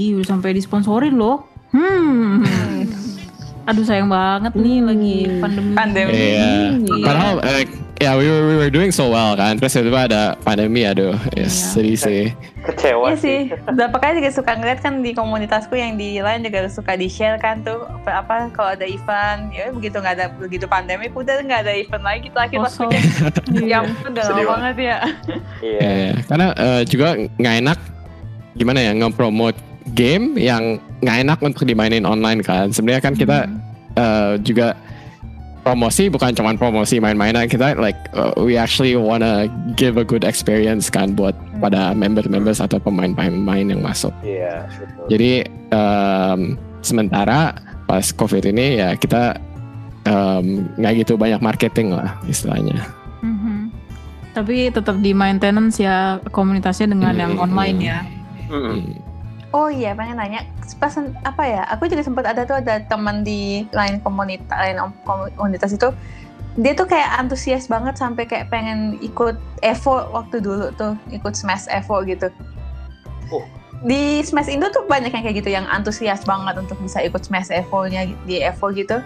[0.00, 2.44] Ih udah sampai disponsorin loh hmm
[3.68, 6.12] aduh sayang banget nih lagi pandemi Pandemi.
[6.12, 6.52] Iya.
[6.82, 7.04] Iya.
[7.04, 7.64] Padahal eh,
[8.02, 9.54] ya we were, we were doing so well kan.
[9.54, 11.14] Terus tiba-tiba ada pandemi aduh.
[11.32, 11.48] Ya, Iya.
[11.48, 12.22] sedih sih.
[12.62, 13.38] Kecewa Iya sih,
[13.92, 17.62] kali juga suka ngeliat kan di komunitasku yang di lain juga suka di share kan
[17.62, 21.74] tuh apa, apa kalau ada event ya begitu nggak ada begitu pandemi udah nggak ada
[21.74, 22.86] event lagi Kosong.
[22.86, 23.00] lakunya
[23.56, 23.66] Iya.
[23.66, 24.98] ya ampun udah Sedih lama banget ya
[25.58, 25.78] Iya.
[25.78, 26.12] Ya, ya.
[26.22, 27.78] Karena eh, juga nggak enak
[28.52, 29.58] gimana ya nge-promote
[29.90, 30.62] game yang
[31.02, 32.70] nggak enak untuk dimainin online kan.
[32.70, 33.58] Sebenarnya kan kita Hmm.
[33.92, 34.78] eh, juga
[35.62, 39.46] promosi bukan cuma promosi main-mainan kita like uh, we actually wanna
[39.78, 44.10] give a good experience kan buat pada member-members atau pemain-pemain yang masuk.
[44.26, 45.06] Iya, betul.
[45.06, 45.32] Jadi
[45.70, 46.40] em,
[46.82, 47.54] sementara
[47.86, 49.38] pas covid ini ya kita
[50.02, 52.82] em, nggak gitu banyak marketing lah istilahnya.
[53.22, 53.70] Mhm.
[54.34, 57.44] Tapi tetap di maintenance ya komunitasnya dengan yang Hmm.
[57.46, 57.98] online ya.
[58.50, 58.98] Mm-mm.
[59.52, 60.48] Oh iya pengen nanya.
[60.80, 64.96] Pas apa ya aku juga sempat ada tuh ada teman di lain komunitas lain om-
[65.36, 65.92] komunitas itu.
[66.56, 71.68] Dia tuh kayak antusias banget sampai kayak pengen ikut Evo waktu dulu tuh ikut Smash
[71.68, 72.28] Evo gitu.
[73.32, 73.44] Oh.
[73.82, 77.50] di Smash Indo tuh banyak yang kayak gitu yang antusias banget untuk bisa ikut Smash
[77.50, 79.02] Evo-nya di Evo gitu.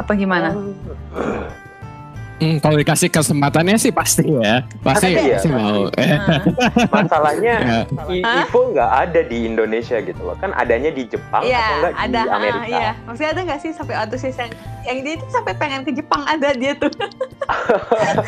[0.00, 0.54] Apa gimana?
[2.38, 5.90] Hmm, kalau dikasih kesempatannya sih pasti ya, pasti Pasti ya, pasti mau.
[5.92, 6.38] Eh, Nah,
[6.88, 7.80] Masalahnya ya.
[8.22, 8.46] Hah?
[8.46, 10.36] Ivo nggak ada di Indonesia gitu loh.
[10.36, 12.20] Kan adanya di Jepang atau Iya, enggak di ada.
[12.20, 12.66] ah, Amerika.
[12.70, 12.90] iya.
[13.02, 14.50] Maksudnya ada nggak sih sampai antusias yang
[14.84, 16.92] yang dia itu sampai pengen ke Jepang ada dia tuh.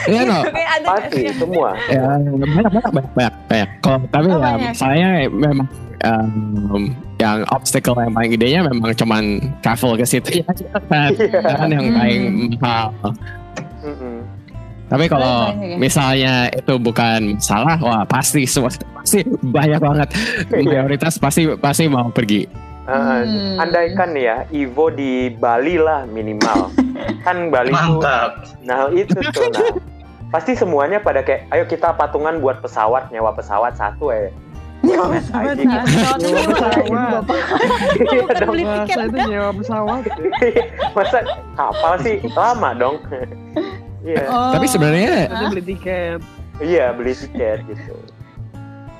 [0.06, 1.32] Iya no, ada nggak Pasti sih?
[1.32, 1.70] semua.
[1.86, 3.34] ya, banyak banyak banyak banyak.
[3.46, 3.68] banyak.
[3.80, 4.70] Kalau tapi Oh, ya banyak.
[4.70, 5.68] misalnya memang
[6.00, 6.82] em,
[7.16, 9.24] yang obstacle yang paling gedenya memang cuman
[9.60, 10.44] travel ke situ ya
[10.90, 11.40] kan, Iya.
[11.46, 11.96] kan yang Hmm.
[11.96, 12.22] paling
[12.58, 12.90] mahal.
[14.90, 15.78] Tapi kalau ya?
[15.78, 20.08] misalnya itu bukan salah, wah pasti semua pasti banyak banget.
[20.50, 22.50] Mayoritas pasti pasti mau pergi.
[22.90, 23.62] Uh, Hmm.
[23.62, 26.74] Andaikan ya, Ivo di Bali lah minimal.
[27.26, 28.50] kan Bali tuh, Mantap.
[28.66, 29.78] nah itu tuh, nah.
[30.34, 34.34] Pasti semuanya pada kayak, ayo kita patungan buat pesawat, nyewa pesawat satu eh.
[34.82, 35.54] Nyewa Smash
[35.86, 36.18] pesawat.
[36.18, 36.70] Bukan
[38.26, 40.02] Bukan beli Masa tiket itu nyewa pesawat.
[40.98, 41.18] Masa
[41.54, 42.96] kapal sih lama dong.
[44.00, 44.52] Iya, Oh.
[44.52, 46.20] Tapi sebenarnya beli tiket.
[46.58, 47.94] iya beli tiket gitu.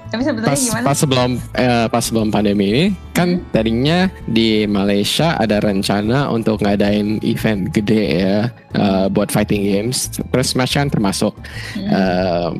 [0.07, 0.85] Tapi sebenarnya pas gimana?
[0.85, 7.23] pas sebelum eh, pas sebelum pandemi ini kan tadinya di Malaysia ada rencana untuk ngadain
[7.23, 8.37] event gede ya
[8.73, 11.31] eh, buat fighting games terus Smash kan termasuk
[11.73, 11.87] Hmm.
[11.87, 12.51] Eh,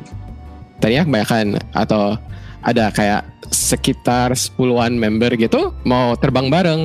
[0.79, 2.15] tadinya kebanyakan atau
[2.63, 6.81] ada kayak sekitar 10-an member gitu mau terbang bareng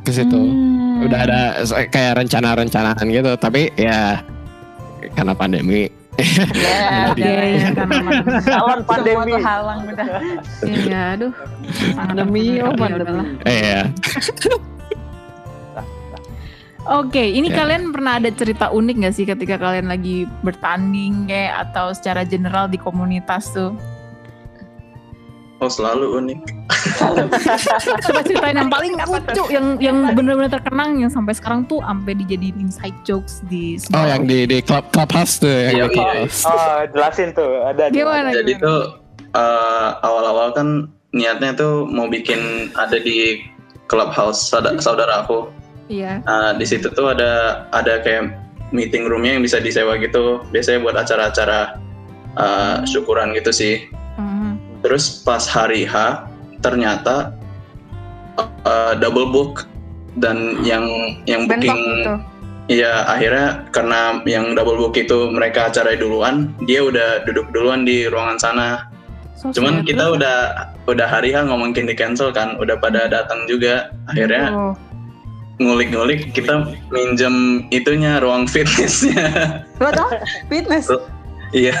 [0.00, 1.04] ke situ Hmm.
[1.04, 1.40] udah ada
[1.86, 4.24] kayak rencana-rencanaan gitu tapi ya
[5.12, 8.42] karena pandemi Ya, Oke, ya kan aman.
[8.42, 9.22] Calon pandemi.
[9.30, 10.08] Semua kehalang udah.
[10.66, 11.32] Iya, aduh.
[11.94, 13.02] Pandemi, oh Ya pandemi.
[13.06, 13.26] udahlah.
[13.46, 13.80] eh ya
[16.88, 17.60] Oke, ini Ya.
[17.60, 22.64] kalian pernah ada cerita unik gak sih ketika kalian lagi bertanding kayak atau secara general
[22.64, 23.76] di komunitas tuh?
[25.58, 26.38] Oh selalu unik.
[28.06, 32.62] Coba ceritain yang paling lucu, yang yang benar-benar terkenang yang sampai sekarang tuh sampai dijadiin
[32.62, 36.22] inside jokes di oh yang di di club clubhouse tuh yang Iya, di iya.
[36.46, 38.30] Oh, jelasin tuh, ada di Gimana?
[38.30, 39.02] Jadi tuh
[39.34, 40.68] eh, awal-awal kan
[41.10, 43.42] niatnya tuh mau bikin ada di
[43.90, 45.50] clubhouse saudara, saudara aku.
[45.90, 46.22] Iya.
[46.22, 48.30] Nah, di situ tuh ada ada kayak
[48.70, 50.44] meeting roomnya yang bisa disewa gitu.
[50.54, 51.82] Biasanya buat acara-acara
[52.38, 53.90] eh, syukuran gitu sih.
[54.84, 56.26] Terus pas hari H
[56.62, 57.34] ternyata
[58.38, 59.66] eh, double book
[60.18, 60.86] dan yang
[61.26, 62.14] yang Bentok booking gitu.
[62.68, 68.04] Iya akhirnya karena yang double book itu mereka acara duluan, dia udah duduk duluan di
[68.12, 68.68] ruangan sana.
[69.40, 73.88] So Cuman kita udah udah hari H ngomong di cancel kan, udah pada datang juga.
[74.12, 74.74] Akhirnya Oh.
[75.58, 79.64] ngulik-ngulik kita minjem itunya ruang fitnessnya.
[79.80, 80.22] Apa?
[80.52, 80.86] Fitness.
[81.56, 81.74] Iya,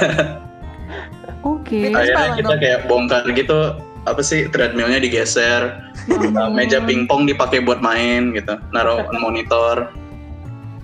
[1.68, 1.80] Oke.
[1.84, 2.60] Fitness akhirnya kita dong?
[2.60, 3.58] kayak bongkar gitu
[4.02, 9.92] apa sih treadmillnya digeser, uh, meja pingpong dipakai buat main gitu, naruh monitor.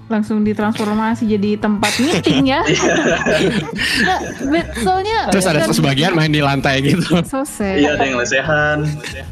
[0.04, 2.60] Langsung ditransformasi jadi tempat meeting ya.
[4.04, 7.16] Nggak, bet- soalnya Terus ada kan- sebagian main di lantai gitu.
[7.32, 7.80] So sad.
[7.80, 8.78] Iya ada yang lesehan.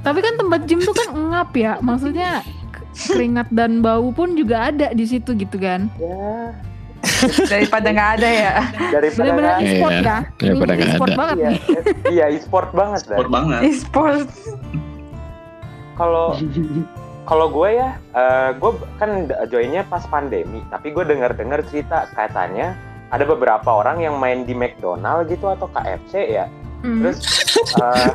[0.01, 1.77] Tapi kan tempat gym tuh kan ngap ya.
[1.79, 2.41] Maksudnya
[3.13, 5.93] keringat dan bau pun juga ada di situ gitu kan.
[6.01, 6.57] Ya,
[7.53, 8.53] Daripada nggak ada ya.
[8.91, 10.19] daripada Bener-bener nggak- e-sport Iya, ya.
[10.39, 11.19] daripada Ini nggak e-sport ada.
[11.19, 11.51] banget Iya,
[12.09, 13.17] iya e-sport banget dah.
[13.17, 13.61] Sport banget.
[13.63, 14.29] E-sport.
[15.93, 16.27] Kalau
[17.23, 19.11] kalau gue ya, eh, gue kan
[19.47, 22.75] joinnya pas pandemi, tapi gue dengar-dengar cerita katanya
[23.09, 26.47] ada beberapa orang yang main di McDonald gitu atau KFC ya.
[26.83, 26.99] Hmm.
[26.99, 27.19] Terus
[27.77, 28.11] eh,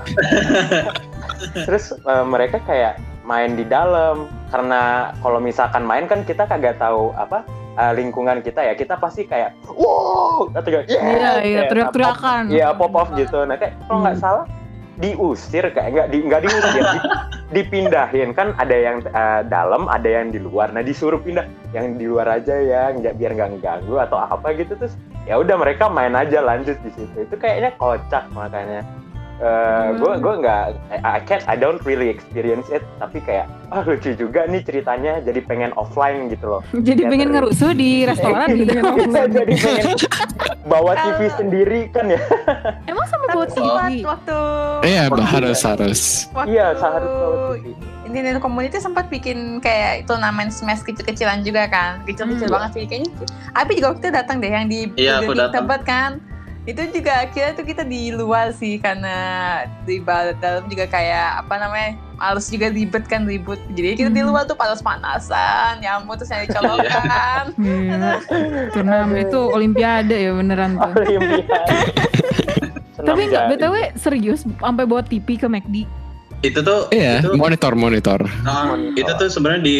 [1.66, 7.12] terus eh, mereka kayak main di dalam karena kalau misalkan main kan kita kagak tahu
[7.14, 7.44] apa
[7.78, 10.50] eh, lingkungan kita ya kita pasti kayak wow!
[10.52, 12.44] Atau kayak yeah, Iya, iya, teriak-teriakan.
[12.50, 13.46] Iya pop off gitu.
[13.46, 14.24] Nah kayak kalau nggak Hmm.
[14.24, 14.46] salah
[14.98, 17.06] diusir kayak nggak di nggak diusir di-
[17.54, 18.34] dipindahin.
[18.34, 20.74] Kan ada yang eh, dalam ada yang di luar.
[20.74, 21.46] Nah disuruh pindah.
[21.70, 24.74] Yang di luar aja ya nggak biar nggak ganggu atau apa gitu.
[24.74, 27.14] Terus ya udah mereka main aja lanjut di situ.
[27.16, 28.82] Itu kayaknya kocak makanya
[29.38, 29.46] gue
[30.08, 30.18] Hmm.
[30.18, 34.44] gue nggak I, I can't I don't really experience it tapi kayak ah lucu juga
[34.44, 38.74] nih ceritanya jadi pengen offline gitu loh Jadi Ya, pengen ngerusuh di restoran gitu.
[38.74, 39.94] jadi pengen
[40.68, 42.20] bawa TV sendiri kan ya
[42.84, 44.04] Emang sampai buat Tapi buat TV.
[44.04, 44.38] waktu
[44.84, 46.02] Iya, harus harus.
[46.32, 47.66] waktu iya seharusnya bawa TV
[48.04, 52.56] ini Nintendo Community sempat bikin kayak turnamen smash kecil-kecilan juga kan kecil-kecil Hmm.
[52.58, 53.10] banget sih kayaknya
[53.52, 55.52] Abi juga waktu itu datang deh yang di Iya, datang.
[55.62, 56.12] Tebet kan
[56.68, 59.16] itu juga akhirnya tuh kita di luar sih karena
[59.88, 60.04] di
[60.38, 64.30] dalam juga kayak apa namanya males juga ribet kan ribut jadi kita di Hmm.
[64.30, 68.20] luar tuh panas-panasan nyamuk terus yang dicolokkan Iya.
[68.70, 70.92] Turnamen itu olimpiade ya beneran tuh.
[70.92, 71.78] Olimpiade.
[72.92, 73.52] Senam Tapi enggak, jari.
[73.56, 75.86] BTW serius sampai bawa TV ke McD.
[76.42, 78.20] Itu tuh Iya, itu monitor monitor.
[78.44, 78.98] Nah, Monitor.
[78.98, 79.78] itu tuh sebenarnya di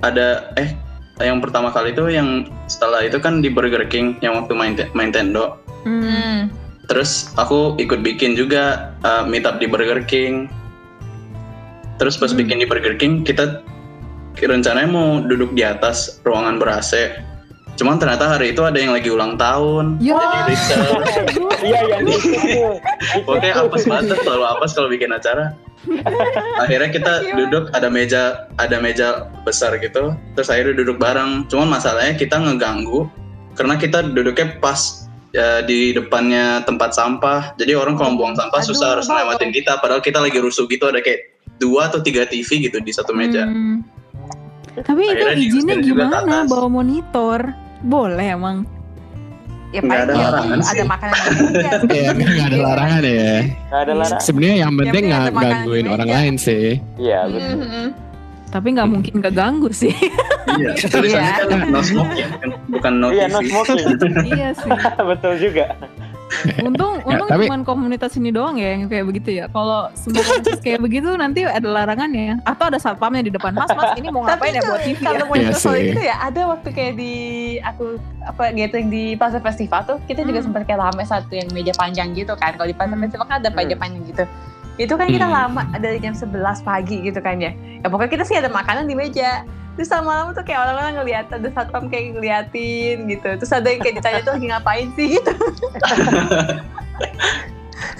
[0.00, 0.74] ada eh
[1.18, 2.28] yang pertama kali itu yang
[2.66, 5.56] setelah itu kan di Burger King yang waktu main main Nintendo.
[5.84, 6.38] Hmm.
[6.90, 10.50] Terus aku ikut bikin juga uh, meet up di Burger King.
[12.02, 12.40] Terus pas Hmm.
[12.42, 13.62] bikin di Burger King kita
[14.42, 17.14] rencananya mau duduk di atas ruangan ber AC.
[17.78, 19.96] Cuman ternyata hari itu ada yang lagi ulang tahun.
[20.04, 20.18] Ya.
[20.18, 20.82] Jadi Rachel,
[21.64, 22.76] Iya yang di situ.
[23.24, 25.56] Pokoknya apes banget selalu apes kalau bikin acara.
[26.60, 30.12] Akhirnya kita duduk ada meja ada meja besar gitu.
[30.36, 31.48] Terus akhirnya duduk bareng.
[31.48, 33.08] Cuman masalahnya kita ngeganggu
[33.56, 37.54] karena kita duduknya pas ya, di depannya tempat sampah.
[37.58, 39.78] Jadi orang kalau buang sampah Aduh, susah harus lewatin kita.
[39.78, 43.46] Padahal kita lagi rusuh gitu ada kayak dua atau tiga TV gitu di satu meja.
[43.46, 43.84] Hmm.
[44.80, 47.40] Tapi itu Akhirnya izinnya juga ke gimana bawa monitor?
[47.82, 48.64] Boleh emang.
[49.70, 50.82] Ya Nggak ada larangan ada sih.
[50.82, 51.18] makanan.
[51.94, 53.34] Iya, nggak ada larangan ya.
[53.70, 54.22] Nggak ada larangan.
[54.26, 56.66] Sebenarnya yang penting nggak ada gangguin orang lain sih.
[56.98, 57.58] Iya betul.
[57.62, 57.86] Mhm.
[58.50, 59.94] Tapi nggak mungkin keganggu sih.
[60.50, 60.74] Iya.
[60.84, 63.78] Tulisannya kan no smoking kan, bukan no Iya, no smoking.
[64.26, 64.70] iya sih.
[65.10, 65.74] betul juga.
[66.60, 69.46] Untung, Ya, untung tapi- cuman komunitas ini doang ya yang kayak begitu ya.
[69.46, 72.38] Kalau semua komunitas kayak begitu nanti ada larangannya.
[72.44, 73.50] Atau ada satpamnya di depan.
[73.52, 75.02] Mas, mas ini mau ngapain ya buat TV ya?
[75.04, 77.12] kalau mau Iya soal itu ya ada waktu kayak di
[77.60, 80.46] aku apa gathering di Plaza Festival tuh kita juga Hmm.
[80.48, 83.02] sempat kayak rame satu yang meja panjang gitu kan kalau di Plaza Hmm.
[83.02, 83.82] Festival kan ada meja Hmm.
[83.82, 84.24] panjang gitu
[84.80, 85.36] itu kan kita Hmm.
[85.52, 88.94] lama dari jam 11 pagi gitu kan ya ya pokoknya kita sih ada makanan di
[88.94, 93.78] meja terus lama-lama tuh kayak orang-orang ngeliat ada satpam kayak ngeliatin gitu terus ada yang
[93.78, 95.32] kayak ditanya tuh lagi ngapain sih gitu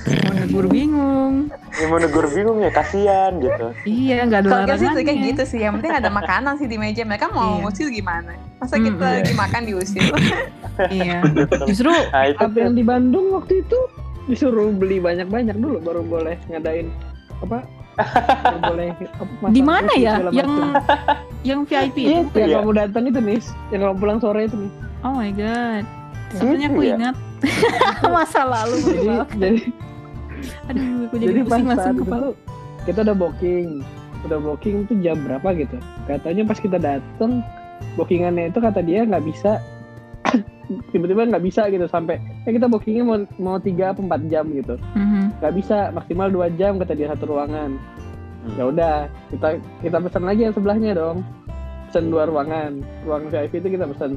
[0.00, 1.34] Mau negur bingung.
[1.72, 3.66] Ya, mau negur bingung ya kasihan gitu.
[3.84, 5.06] Iya, nggak ada kalau kita sih larangannya.
[5.06, 7.62] kayak gitu sih yang penting ada makanan sih di meja mereka mau Iya.
[7.62, 9.14] ngusir gimana masa Hmm, kita iya.
[9.16, 10.02] lagi makan diusir
[10.90, 11.16] Iya.
[11.64, 13.78] Justru Nah itu Apa yang di Bandung waktu itu
[14.30, 16.88] disuruh beli banyak-banyak dulu baru boleh ngadain
[17.40, 17.66] apa?
[18.00, 18.88] baru boleh
[19.50, 20.50] di mana ya yang
[21.42, 22.36] yang VIP Iya, itu?
[22.38, 22.56] yang Iya.
[22.58, 24.72] kamu datang itu nih, yang kamu pulang sore itu nih.
[25.00, 25.84] Oh my god.
[26.30, 26.96] Sebenarnya aku Gitu ya?
[26.96, 27.16] ingat
[28.14, 28.76] masa lalu.
[28.78, 29.06] Jadi
[29.42, 29.60] jadi
[30.68, 32.20] Aduh, aku jadi, jadi pas pusing langsung kepala.
[32.22, 32.32] tuh
[32.80, 33.68] kita udah booking,
[34.22, 35.76] udah booking itu jam berapa gitu.
[36.06, 37.32] Katanya pas kita datang
[37.96, 39.60] bookingannya itu kata dia nggak bisa
[40.94, 44.74] tiba-tiba nggak bisa gitu sampai ya kita bookingnya mau mau tiga apa empat jam gitu.
[44.94, 45.42] Mhm.
[45.42, 47.74] nggak bisa maksimal dua jam kata dia satu ruangan.
[48.40, 48.56] Hmm.
[48.56, 48.94] ya udah
[49.28, 49.48] kita
[49.84, 51.26] kita pesan lagi yang sebelahnya dong.
[51.90, 52.80] Pesan dua ruangan.
[53.04, 54.16] Ruang VIP itu kita pesan.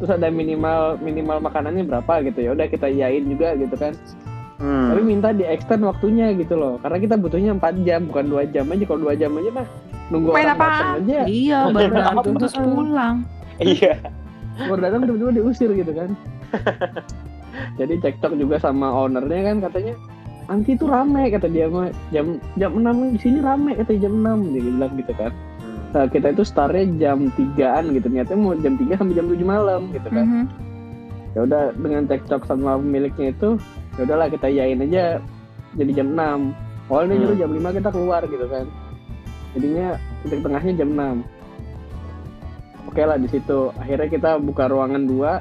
[0.00, 2.38] Terus ada minimal minimal makanannya berapa gitu.
[2.48, 3.92] Ya udah kita iyain juga gitu kan.
[4.62, 4.94] Hmm.
[4.94, 6.78] tapi minta di extend waktunya gitu loh.
[6.78, 8.84] Karena kita butuhnya 4 jam bukan dua jam aja.
[8.86, 9.66] Kalau dua jam aja mah
[10.14, 11.20] nunggu Main orang datang aja.
[11.26, 13.16] Iya, baru datang terus pulang.
[13.58, 14.21] Iya.
[14.58, 16.10] Baru datang tiba-tiba diusir gitu kan
[17.78, 19.94] jadi cekcok juga sama ownernya kan katanya
[20.50, 24.52] nanti itu rame kata dia mah jam jam 6 di sini rame kata jam 6
[24.52, 25.32] dia bilang gitu kan
[25.62, 25.78] Hmm.
[25.94, 29.80] nah, kita itu startnya jam 3an gitu ternyata mau jam 3 sampai jam 7 malam
[29.94, 30.44] gitu kan Mhm.
[31.32, 33.48] ya udah dengan cekcok sama pemiliknya itu
[33.94, 35.20] ya udahlah kita yain aja
[35.78, 36.50] jadi jam 6
[36.90, 37.22] awalnya Hmm.
[37.22, 38.66] nyuruh jam 5 kita keluar gitu kan
[39.54, 39.88] jadinya
[40.24, 41.16] titik tengahnya jam 6
[42.84, 45.40] oke lah di situ akhirnya kita buka ruangan dua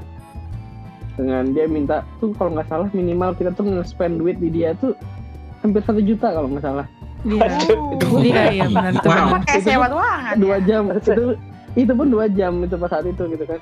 [1.14, 4.96] dengan dia minta tuh kalau nggak salah minimal kita tuh nge-spend duit di dia tuh
[5.60, 6.88] hampir satu juta kalau nggak salah
[7.22, 7.54] Iya.
[8.18, 9.06] Iya, iya benar itu.
[9.06, 9.38] Wow.
[9.46, 10.66] kayak Itu sewa ruangan dua ya?
[10.66, 11.24] jam itu
[11.78, 13.62] itu pun dua jam itu pas saat itu gitu kan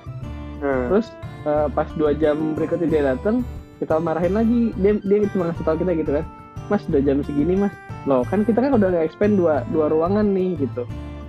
[0.60, 0.92] Hmm.
[0.92, 1.08] terus
[1.48, 3.48] eh, pas dua jam berikutnya dia datang
[3.80, 6.26] kita marahin lagi dia dia cuma ngasih tahu kita gitu kan
[6.68, 7.72] mas udah jam segini mas
[8.04, 10.84] loh kan kita kan udah nge-expand dua dua ruangan nih gitu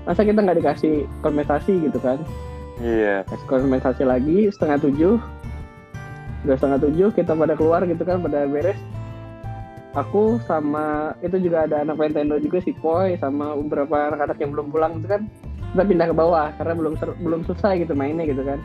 [0.04, 2.18] masa kita nggak dikasih kompensasi gitu kan?
[2.80, 3.24] Iya.
[3.28, 5.14] Kasih kompensasi lagi setengah tujuh.
[6.48, 8.78] Udah setengah tujuh kita pada keluar gitu kan pada beres.
[9.92, 14.66] Aku sama itu juga ada anak Nintendo juga si Poi sama beberapa anak-anak yang belum
[14.70, 15.26] pulang itu kan.
[15.74, 18.58] Kita pindah ke bawah karena belum ser- belum selesai gitu mainnya gitu kan.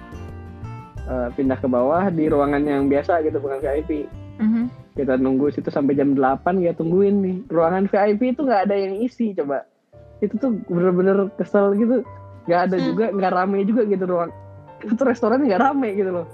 [1.05, 4.09] Eh, pindah ke bawah di ruangan yang biasa gitu bukan VIP
[4.41, 4.97] Mhm.
[4.97, 7.37] kita nunggu situ sampai jam 8 ya tungguin nih.
[7.45, 9.69] Ruangan VIP itu nggak ada yang isi coba
[10.19, 12.01] itu tuh bener-bener kesel gitu.
[12.45, 12.85] Nggak ada Hmm.
[12.85, 14.31] juga nggak rame juga gitu ruang
[14.77, 16.27] itu restoran nggak rame gitu loh.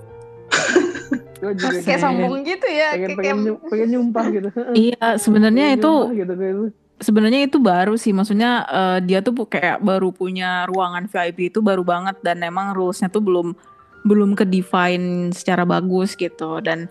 [1.81, 4.49] Kayak sombong gitu ya pengen kayak, pengen, nyu- pengen nyumpah gitu.
[4.89, 6.65] Iya, sebenarnya itu gitu kayak itu.
[6.99, 8.13] sebenarnya itu baru sih.
[8.13, 13.09] Maksudnya eh, dia tuh kayak baru punya ruangan VIP itu baru banget dan emang rulesnya
[13.09, 13.57] tuh belum
[14.01, 16.61] belum ke define secara bagus gitu.
[16.61, 16.85] Dan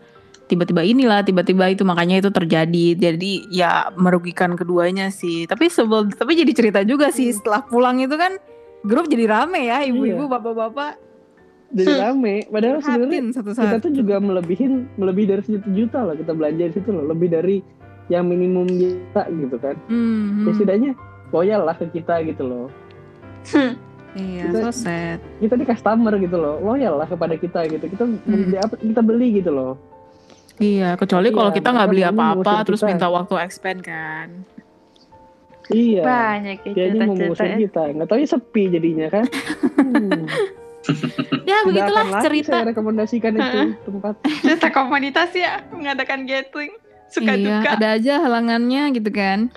[0.51, 2.87] tiba-tiba inilah tiba-tiba itu makanya itu terjadi.
[2.99, 5.47] Jadi ya merugikan keduanya sih.
[5.47, 8.35] Tapi sebel tapi jadi cerita juga sih setelah pulang itu kan
[8.83, 10.33] grup jadi rame ya ibu-ibu Iya.
[10.35, 10.93] bapak-bapak.
[11.71, 12.35] Jadi rame.
[12.51, 16.91] Padahal sebenarnya kita tuh juga melebihin melebihi dari sejuta juta loh kita belanja di situ
[16.91, 17.07] loh.
[17.07, 17.57] Lebih dari
[18.11, 19.79] yang minimum juta gitu kan.
[19.87, 20.57] Hmm, ya hmm.
[20.59, 20.91] setidaknya
[21.31, 22.67] loyal lah ke kita gitu loh.
[24.11, 25.23] Iya Kita- so sad.
[25.39, 26.59] kita di customer gitu loh.
[26.59, 27.87] Loyal lah kepada kita gitu.
[27.87, 29.90] Kita beli apa kita beli gitu loh
[30.61, 32.89] Iya, kecuali Iya, kalau kita nggak beli apa-apa terus kita.
[32.93, 34.29] minta waktu expand kan.
[35.71, 39.25] iya banyak ya dia mau cerita-cerita mengusir ya kita nggak tahu ya sepi jadinya kan
[39.87, 40.27] hmm.
[41.45, 42.57] Ya begitulah cerita.
[42.57, 46.73] saya rekomendasikan itu tempat cerita komunitas ya mengadakan gathering
[47.13, 49.53] suka iya, duka ada aja halangannya gitu kan.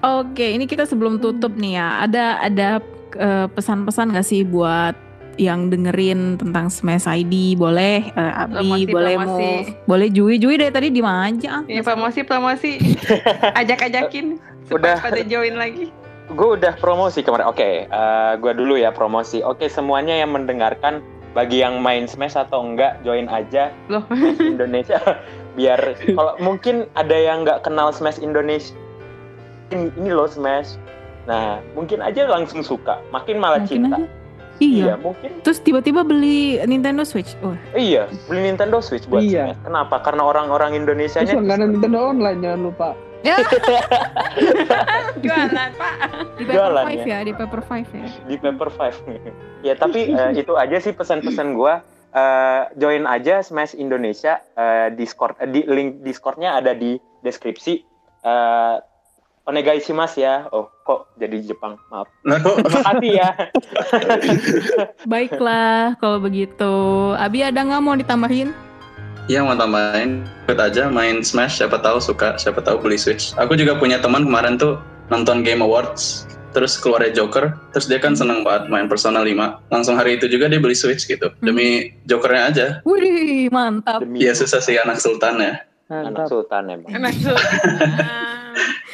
[0.00, 2.68] Oke, ini kita sebelum tutup nih ya, ada ada
[3.12, 4.96] eh, pesan-pesan nggak sih buat
[5.40, 9.48] yang dengerin tentang Smash ID boleh uh, Abi Promosi, boleh promosi.
[9.72, 12.76] mau boleh Jui Jui dari tadi di mana aja Ini promosi promosi.
[13.60, 14.36] Ajak-ajakin.
[14.68, 15.00] Udah.
[15.00, 15.88] Supaya pada join lagi.
[16.30, 17.50] gue udah promosi kemarin.
[17.50, 19.42] Oke, eh, gue dulu ya promosi.
[19.42, 21.02] Oke, semuanya yang mendengarkan
[21.34, 24.06] bagi yang main Smash atau enggak join aja Loh.
[24.14, 24.98] Smash Indonesia
[25.58, 25.78] biar
[26.14, 28.74] kalau mungkin ada yang nggak kenal Smash Indonesia
[29.74, 30.78] ini, ini loh Smash.
[31.26, 33.96] Nah, mungkin aja langsung suka, makin malah mungkin cinta.
[34.02, 34.19] aja
[34.60, 35.40] iya mungkin.
[35.40, 39.56] terus tiba-tiba beli Nintendo Switch oh Iya, beli Nintendo Switch buat Iya.
[39.56, 39.64] Smash.
[39.64, 39.96] Kenapa?
[40.00, 42.88] Karena orang-orang Indonesia Terus langganan Nintendo Online jangan lupa.
[45.20, 45.92] Jualan, Pak.
[46.36, 47.04] di Paper Jualan, Five ya.
[47.06, 48.96] ya di Paper Five ya di Paper Five.
[49.66, 51.84] ya tapi eh, itu aja sih pesan-pesan gua.
[52.10, 57.74] Eh, join aja Smash Indonesia eh, Discord eh, di link Discordnya ada di deskripsi.
[58.20, 58.76] Eh
[59.42, 60.46] onegaishimasu ya.
[60.50, 61.78] Oh, kok jadi Jepang?
[61.88, 62.08] Maaf.
[62.28, 63.28] Nah kok Terima kasih ya.
[65.04, 66.72] baiklah kalau begitu
[67.16, 68.52] Abi ada nggak mau ditambahin
[69.26, 71.62] Iya mau tambahin, ikut aja main Smash.
[71.62, 73.30] Siapa tahu suka, siapa tahu beli Switch.
[73.38, 78.18] Aku juga punya teman kemarin tuh nonton Game Awards, terus keluarnya Joker, terus dia kan
[78.18, 79.30] seneng banget main Persona 5.
[79.70, 82.66] Langsung hari itu juga dia beli Switch gitu, demi Jokernya aja.
[82.82, 85.62] Wih mantap Iya susah sih anak sultan ya.
[85.86, 86.90] anak sultan emang.
[86.90, 87.38] Enak tuh.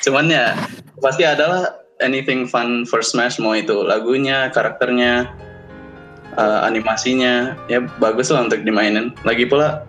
[0.06, 0.54] Cuman ya
[1.02, 5.34] pasti adalah anything fun for Smash mau itu lagunya, karakternya,
[6.38, 9.10] uh, animasinya, ya bagus lah untuk dimainin.
[9.26, 9.82] Lagi pula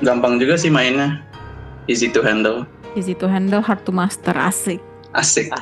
[0.00, 1.20] gampang juga sih mainnya,
[1.84, 2.64] easy to handle,
[2.96, 4.80] easy to handle hard to master asik
[5.12, 5.52] asik.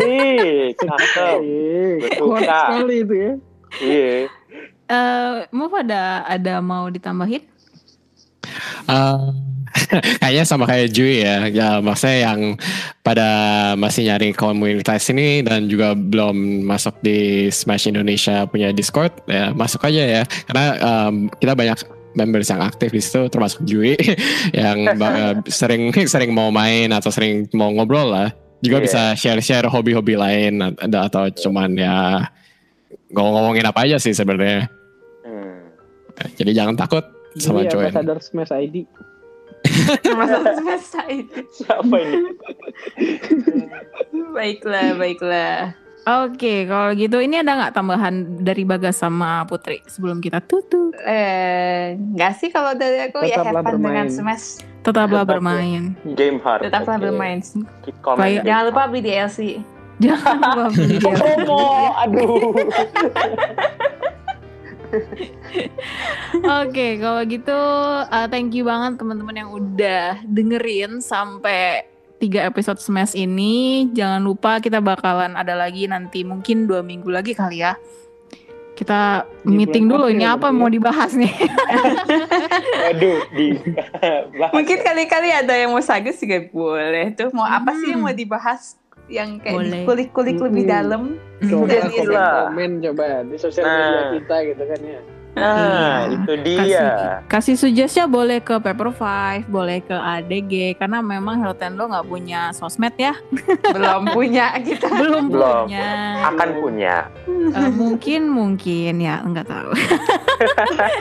[0.00, 1.36] Ih, cakep.
[1.44, 2.80] Eh, Betul, Kak.
[2.80, 3.32] sekali itu ya.
[3.76, 4.08] Iya.
[4.86, 7.44] Eh, mau ada ada mau ditambahin
[8.86, 9.28] Eh,
[10.20, 11.46] kayaknya sama kayak Jui ya.
[11.48, 12.40] Ya maksudnya yang
[13.00, 13.28] pada
[13.78, 19.84] masih nyari komunitas ini dan juga belum masuk di Smash Indonesia punya Discord ya masuk
[19.86, 20.22] aja ya.
[20.46, 21.78] Karena em, kita banyak
[22.16, 23.92] members yang aktif di situ termasuk Jui
[24.56, 24.96] yang
[25.48, 28.30] sering sering mau main atau sering mau ngobrol lah.
[28.64, 28.84] Juga Iya.
[28.88, 32.24] bisa share-share hobi-hobi lain atau, atau cuman ya
[33.12, 34.66] ngomong-ngomongin apa aja sih sebenarnya.
[35.22, 35.70] Hmm.
[36.40, 37.04] Jadi jangan takut
[37.36, 37.84] sama Jadi join.
[37.92, 38.88] ambassador Smash ID.
[40.12, 41.40] Masa selesai itu.
[41.54, 42.18] Siapa ini?
[44.34, 45.72] Baiklah, baiklah.
[46.06, 50.94] Oke, kalau gitu ini ada nggak tambahan dari Bagas sama Putri sebelum kita tutup?
[51.00, 54.06] Eh, nggak sih kalau dari aku ya Tetaplah have fun dengan.
[54.06, 54.46] Smash.
[54.80, 55.32] Tetaplah Tetap ya.
[55.34, 55.82] bermain.
[56.14, 56.62] Game hard.
[56.62, 57.02] Tetaplah Oke.
[57.02, 57.38] bermain.
[57.82, 57.96] Keep.
[57.98, 59.38] Player- Jangan lupa beli DLC.
[59.98, 60.96] Jangan lupa beli.
[60.96, 62.54] Promo, aduh.
[66.62, 67.58] Oke, kalau gitu
[68.06, 71.86] uh, thank you banget teman-teman yang udah dengerin sampai
[72.16, 73.88] tiga episode Smash ini.
[73.92, 77.76] Jangan lupa kita bakalan ada lagi nanti mungkin dua minggu lagi kali ya.
[78.76, 80.74] Kita Di meeting dulu ini April apa berarti mau ya.
[80.76, 81.32] dibahas nih.
[82.92, 84.52] Aduh, di bahas.
[84.52, 87.32] Mungkin kali-kali ada yang mau sagus juga boleh tuh.
[87.32, 88.76] Mau apa sih yang mau dibahas?
[89.06, 90.72] Yang kayak kulik-kulik lebih Hmm.
[90.72, 91.02] dalam.
[91.38, 93.76] Coba Dari komen, coba di sosial Nah.
[93.76, 95.00] media kita gitu kan ya.
[95.36, 96.16] Nah, Iya.
[96.16, 96.86] itu dia.
[97.28, 102.96] Kasih suggestnya boleh ke Paper Five, boleh ke ADG karena memang Helotendo nggak punya sosmed
[102.96, 103.12] ya,
[103.76, 104.88] Belum punya kita.
[104.88, 105.68] belum, Belum.
[105.68, 105.88] punya.
[106.24, 106.96] Akan punya.
[107.28, 109.70] Eh, mungkin mungkin ya nggak tahu.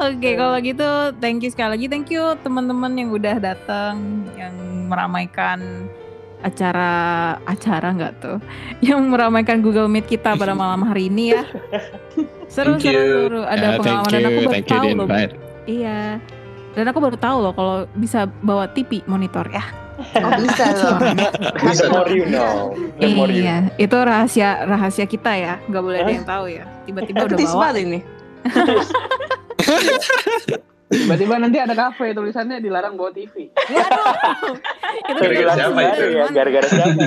[0.00, 0.88] Oke kalau gitu
[1.18, 3.98] thank you sekali lagi thank you teman-teman yang udah datang
[4.34, 4.54] yang
[4.86, 5.86] meramaikan
[6.40, 6.90] acara
[7.42, 8.38] acara nggak tuh?
[8.86, 11.42] Yang meramaikan Google Meet kita pada malam hari ini ya.
[12.46, 13.12] Seru Thank seru you.
[13.26, 13.40] seru.
[13.42, 15.08] Ada Ya, pengalaman thank dan aku baru thank tahu loh.
[15.64, 16.00] iya.
[16.72, 19.64] Dan aku baru tahu loh kalau bisa bawa TV monitor ya.
[20.14, 20.94] Oh bisa loh.
[21.58, 21.82] Bisa.
[21.82, 22.70] The more you know.
[22.96, 25.54] The more you iya itu rahasia rahasia kita ya.
[25.66, 26.64] Nggak boleh ada yang tahu ya.
[26.86, 27.60] Tiba-tiba udah Artis bawa.
[27.66, 27.98] banget ini.
[30.88, 33.52] Tiba-tiba nanti ada kafe tulisannya dilarang bawa TV.
[33.52, 36.04] itu Gara-gara siapa itu?
[36.16, 37.04] Ya, gara-gara siapa?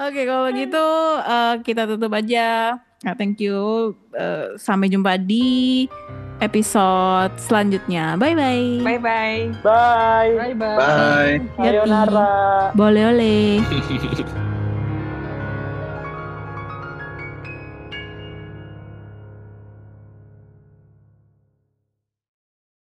[0.00, 0.86] Oke, kalau gitu
[1.20, 2.78] eh, kita tutup aja.
[3.00, 3.92] Nah, thank you.
[4.14, 5.88] Eh, sampai jumpa di
[6.40, 8.14] episode selanjutnya.
[8.14, 8.66] Bye bye.
[8.86, 9.40] Bye bye.
[9.60, 10.32] Bye.
[10.36, 10.78] Bye bye.
[10.78, 11.36] Bye.
[11.58, 12.32] Sayonara.
[12.78, 13.46] Boleh oleh.